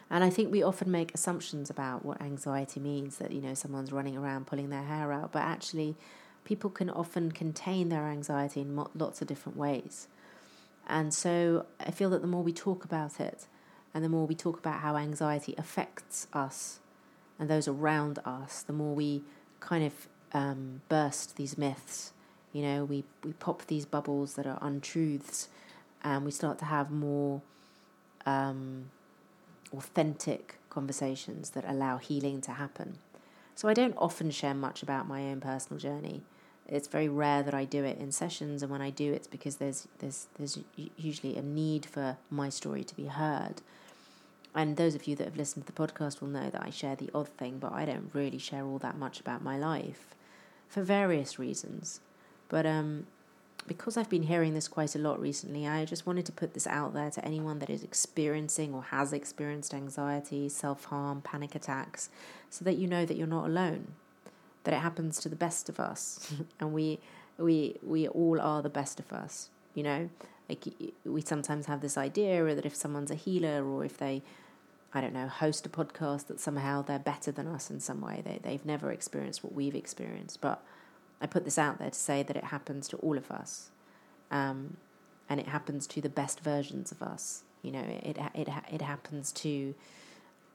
And 0.10 0.24
I 0.24 0.30
think 0.30 0.52
we 0.52 0.64
often 0.64 0.90
make 0.90 1.14
assumptions 1.14 1.70
about 1.70 2.06
what 2.06 2.22
anxiety 2.22 2.80
means 2.80 3.18
that, 3.18 3.32
you 3.32 3.42
know, 3.42 3.54
someone's 3.54 3.92
running 3.92 4.18
around 4.18 4.48
pulling 4.48 4.70
their 4.70 4.84
hair 4.84 5.12
out, 5.12 5.32
but 5.32 5.42
actually, 5.42 5.96
people 6.46 6.70
can 6.70 6.90
often 6.90 7.32
contain 7.32 7.90
their 7.90 8.06
anxiety 8.06 8.62
in 8.62 8.76
lots 8.96 9.22
of 9.22 9.28
different 9.28 9.58
ways. 9.58 10.08
And 10.88 11.14
so 11.14 11.66
I 11.80 11.92
feel 11.92 12.10
that 12.12 12.22
the 12.22 12.28
more 12.28 12.42
we 12.42 12.54
talk 12.54 12.86
about 12.86 13.20
it, 13.20 13.48
and 13.94 14.04
the 14.04 14.10
more 14.10 14.26
we 14.26 14.36
talk 14.36 14.60
about 14.60 14.80
how 14.80 14.96
anxiety 14.96 15.56
affects 15.58 16.28
us 16.32 16.80
and 17.40 17.50
those 17.50 17.68
around 17.68 18.20
us, 18.26 18.62
the 18.62 18.74
more 18.74 18.96
we 18.96 19.24
kind 19.60 19.84
of 19.84 20.08
um, 20.34 20.82
burst 20.88 21.36
these 21.36 21.58
myths. 21.58 22.14
You 22.54 22.62
know, 22.64 22.86
we, 22.86 23.04
we 23.24 23.34
pop 23.34 23.66
these 23.68 23.86
bubbles 23.86 24.36
that 24.36 24.48
are 24.48 24.58
untruths, 24.62 25.50
and 26.04 26.24
we 26.24 26.32
start 26.32 26.60
to 26.60 26.66
have 26.66 26.92
more 26.92 27.42
um, 28.26 28.86
authentic 29.76 30.56
conversations 30.70 31.52
that 31.52 31.66
allow 31.68 31.98
healing 31.98 32.42
to 32.42 32.52
happen. 32.52 32.98
So 33.56 33.68
I 33.68 33.74
don't 33.74 33.96
often 33.98 34.30
share 34.32 34.54
much 34.54 34.84
about 34.84 35.08
my 35.08 35.22
own 35.24 35.42
personal 35.42 35.80
journey. 35.80 36.22
It's 36.68 36.88
very 36.88 37.08
rare 37.08 37.44
that 37.44 37.54
I 37.54 37.66
do 37.66 37.84
it 37.84 37.98
in 37.98 38.12
sessions, 38.12 38.62
and 38.62 38.72
when 38.72 38.82
I 38.82 38.90
do, 38.90 39.14
it's 39.14 39.28
because 39.28 39.56
there's 39.56 39.88
there's 40.00 40.28
there's 40.38 40.60
usually 40.98 41.38
a 41.38 41.42
need 41.42 41.86
for 41.86 42.18
my 42.30 42.50
story 42.50 42.84
to 42.84 42.96
be 42.96 43.06
heard. 43.06 43.62
And 44.54 44.76
those 44.76 44.96
of 44.96 45.08
you 45.08 45.16
that 45.16 45.26
have 45.26 45.38
listened 45.38 45.66
to 45.66 45.72
the 45.72 45.88
podcast 45.88 46.20
will 46.20 46.30
know 46.30 46.50
that 46.50 46.64
I 46.64 46.72
share 46.72 46.96
the 46.96 47.10
odd 47.14 47.30
thing, 47.30 47.58
but 47.60 47.72
I 47.72 47.86
don't 47.86 48.10
really 48.14 48.38
share 48.38 48.66
all 48.66 48.80
that 48.80 48.98
much 48.98 49.20
about 49.20 49.44
my 49.44 49.58
life 49.58 50.16
for 50.68 50.82
various 50.82 51.40
reasons. 51.40 52.02
But 52.50 52.66
um, 52.66 53.08
because 53.68 53.98
I've 53.98 54.10
been 54.10 54.24
hearing 54.24 54.54
this 54.54 54.68
quite 54.68 54.96
a 54.96 55.00
lot 55.00 55.20
recently, 55.20 55.68
I 55.68 55.86
just 55.86 56.06
wanted 56.06 56.26
to 56.28 56.32
put 56.32 56.54
this 56.54 56.68
out 56.68 56.94
there 56.94 57.12
to 57.12 57.26
anyone 57.26 57.60
that 57.60 57.70
is 57.70 57.84
experiencing 57.84 58.74
or 58.74 58.84
has 58.84 59.14
experienced 59.14 59.74
anxiety, 59.74 60.50
self 60.50 60.86
harm, 60.86 61.22
panic 61.22 61.56
attacks, 61.56 62.10
so 62.50 62.64
that 62.66 62.78
you 62.78 62.88
know 62.88 63.06
that 63.06 63.18
you're 63.18 63.28
not 63.28 63.46
alone, 63.46 63.88
that 64.64 64.74
it 64.74 64.80
happens 64.80 65.20
to 65.20 65.30
the 65.30 65.36
best 65.36 65.70
of 65.70 65.80
us, 65.80 66.34
and 66.60 66.74
we 66.74 67.00
we 67.38 67.76
we 67.84 68.08
all 68.08 68.40
are 68.40 68.62
the 68.62 68.70
best 68.70 69.00
of 69.00 69.12
us. 69.12 69.50
You 69.74 69.84
know, 69.84 70.10
like 70.50 70.64
we 71.06 71.22
sometimes 71.22 71.66
have 71.68 71.82
this 71.82 71.98
idea 71.98 72.56
that 72.56 72.66
if 72.66 72.76
someone's 72.76 73.12
a 73.12 73.16
healer 73.16 73.66
or 73.66 73.84
if 73.84 73.98
they 73.98 74.24
I 74.94 75.02
don't 75.02 75.14
know, 75.14 75.28
host 75.28 75.66
a 75.66 75.70
podcast 75.70 76.28
that 76.28 76.40
somehow 76.40 76.82
they're 76.82 76.98
better 76.98 77.32
than 77.32 77.46
us 77.48 77.70
in 77.70 77.80
some 77.80 78.02
way. 78.02 78.22
They 78.24 78.40
they've 78.42 78.66
never 78.66 78.92
experienced 78.92 79.44
what 79.44 79.54
we've 79.54 79.76
experienced, 79.76 80.42
but 80.42 80.64
I 81.22 81.26
put 81.26 81.46
this 81.46 81.58
out 81.58 81.80
there 81.80 81.90
to 81.90 81.96
say 81.96 82.24
that 82.24 82.36
it 82.36 82.46
happens 82.46 82.88
to 82.90 82.98
all 82.98 83.18
of 83.18 83.32
us, 83.32 83.70
um, 84.30 84.78
and 85.30 85.40
it 85.40 85.48
happens 85.48 85.88
to 85.88 86.02
the 86.02 86.10
best 86.10 86.40
versions 86.42 86.92
of 86.92 87.02
us. 87.02 87.44
You 87.62 87.72
know, 87.72 87.82
it 87.82 88.18
it 88.36 88.50
it 88.72 88.82
happens 88.82 89.32
to 89.34 89.74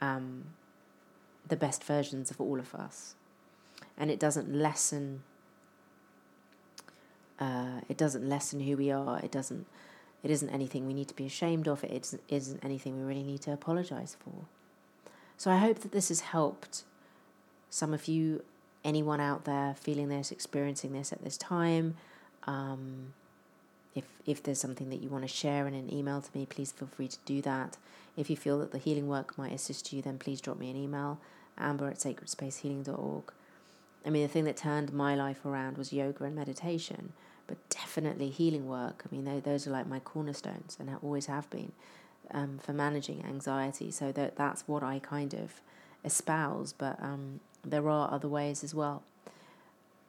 um, 0.00 0.44
the 1.48 1.56
best 1.56 1.82
versions 1.84 2.30
of 2.30 2.40
all 2.40 2.58
of 2.58 2.74
us, 2.74 3.14
and 3.96 4.10
it 4.10 4.20
doesn't 4.20 4.52
lessen. 4.52 5.22
Uh, 7.40 7.80
it 7.88 7.96
doesn't 7.96 8.28
lessen 8.28 8.60
who 8.60 8.76
we 8.76 8.90
are. 8.90 9.18
It 9.20 9.32
doesn't. 9.32 9.66
It 10.22 10.30
isn't 10.30 10.50
anything 10.50 10.86
we 10.86 10.94
need 10.94 11.08
to 11.08 11.16
be 11.16 11.26
ashamed 11.26 11.66
of. 11.66 11.82
It 11.82 11.90
isn't, 11.90 12.22
isn't 12.28 12.64
anything 12.64 12.96
we 12.96 13.02
really 13.02 13.24
need 13.24 13.40
to 13.42 13.52
apologize 13.52 14.16
for. 14.20 14.46
So 15.36 15.50
I 15.50 15.56
hope 15.56 15.80
that 15.80 15.90
this 15.90 16.08
has 16.10 16.20
helped 16.20 16.84
some 17.68 17.92
of 17.92 18.06
you 18.06 18.44
anyone 18.84 19.20
out 19.20 19.44
there 19.44 19.74
feeling 19.78 20.08
this, 20.08 20.32
experiencing 20.32 20.92
this 20.92 21.12
at 21.12 21.22
this 21.22 21.36
time. 21.36 21.96
Um, 22.44 23.14
if 23.94 24.04
if 24.26 24.42
there's 24.42 24.60
something 24.60 24.90
that 24.90 25.02
you 25.02 25.08
want 25.08 25.24
to 25.24 25.28
share 25.28 25.66
in 25.66 25.74
an 25.74 25.92
email 25.92 26.20
to 26.20 26.30
me, 26.36 26.46
please 26.46 26.72
feel 26.72 26.88
free 26.88 27.08
to 27.08 27.18
do 27.24 27.42
that. 27.42 27.76
If 28.16 28.28
you 28.28 28.36
feel 28.36 28.58
that 28.58 28.72
the 28.72 28.78
healing 28.78 29.08
work 29.08 29.36
might 29.38 29.52
assist 29.52 29.92
you, 29.92 30.02
then 30.02 30.18
please 30.18 30.40
drop 30.40 30.58
me 30.58 30.70
an 30.70 30.76
email, 30.76 31.18
amber 31.56 31.88
at 31.88 31.96
sacredspacehealing.org. 31.96 33.32
I 34.04 34.10
mean, 34.10 34.22
the 34.22 34.28
thing 34.28 34.44
that 34.44 34.56
turned 34.56 34.92
my 34.92 35.14
life 35.14 35.44
around 35.46 35.78
was 35.78 35.92
yoga 35.92 36.24
and 36.24 36.34
meditation, 36.34 37.12
but 37.46 37.56
definitely 37.70 38.30
healing 38.30 38.66
work. 38.66 39.04
I 39.06 39.14
mean, 39.14 39.42
those 39.42 39.66
are 39.66 39.70
like 39.70 39.86
my 39.86 40.00
cornerstones 40.00 40.76
and 40.78 40.90
always 41.02 41.26
have 41.26 41.48
been 41.50 41.72
um, 42.30 42.58
for 42.58 42.72
managing 42.72 43.24
anxiety. 43.24 43.90
So 43.90 44.12
that 44.12 44.36
that's 44.36 44.66
what 44.66 44.82
I 44.82 44.98
kind 44.98 45.34
of 45.34 45.60
espouse. 46.04 46.72
But 46.72 47.00
um, 47.00 47.40
there 47.64 47.88
are 47.88 48.12
other 48.12 48.28
ways 48.28 48.64
as 48.64 48.74
well. 48.74 49.02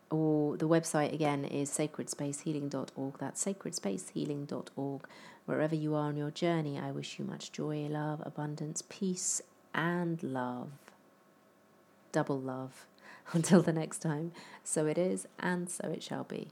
Or 0.10 0.58
the 0.58 0.68
website 0.68 1.13
again 1.13 1.44
is 1.46 1.70
sacredspacehealing.org. 1.72 3.18
That's 3.18 3.44
sacredspacehealing.org. 3.44 5.02
Wherever 5.46 5.76
you 5.76 5.96
are 5.96 6.08
on 6.08 6.18
your 6.18 6.32
journey, 6.32 6.80
I 6.80 6.92
wish 6.92 7.18
you 7.18 7.26
much 7.26 7.52
joy, 7.52 7.88
love, 7.89 8.22
abundance, 8.26 8.84
peace, 8.88 9.42
and 9.74 10.22
love. 10.22 10.70
Double 12.12 12.39
love. 12.39 12.86
Until 13.34 13.62
the 13.62 13.74
next 13.74 14.00
time, 14.00 14.34
so 14.63 14.86
it 14.86 14.98
is, 14.98 15.28
and 15.39 15.70
so 15.70 15.89
it 15.89 16.04
shall 16.04 16.26
be. 16.26 16.50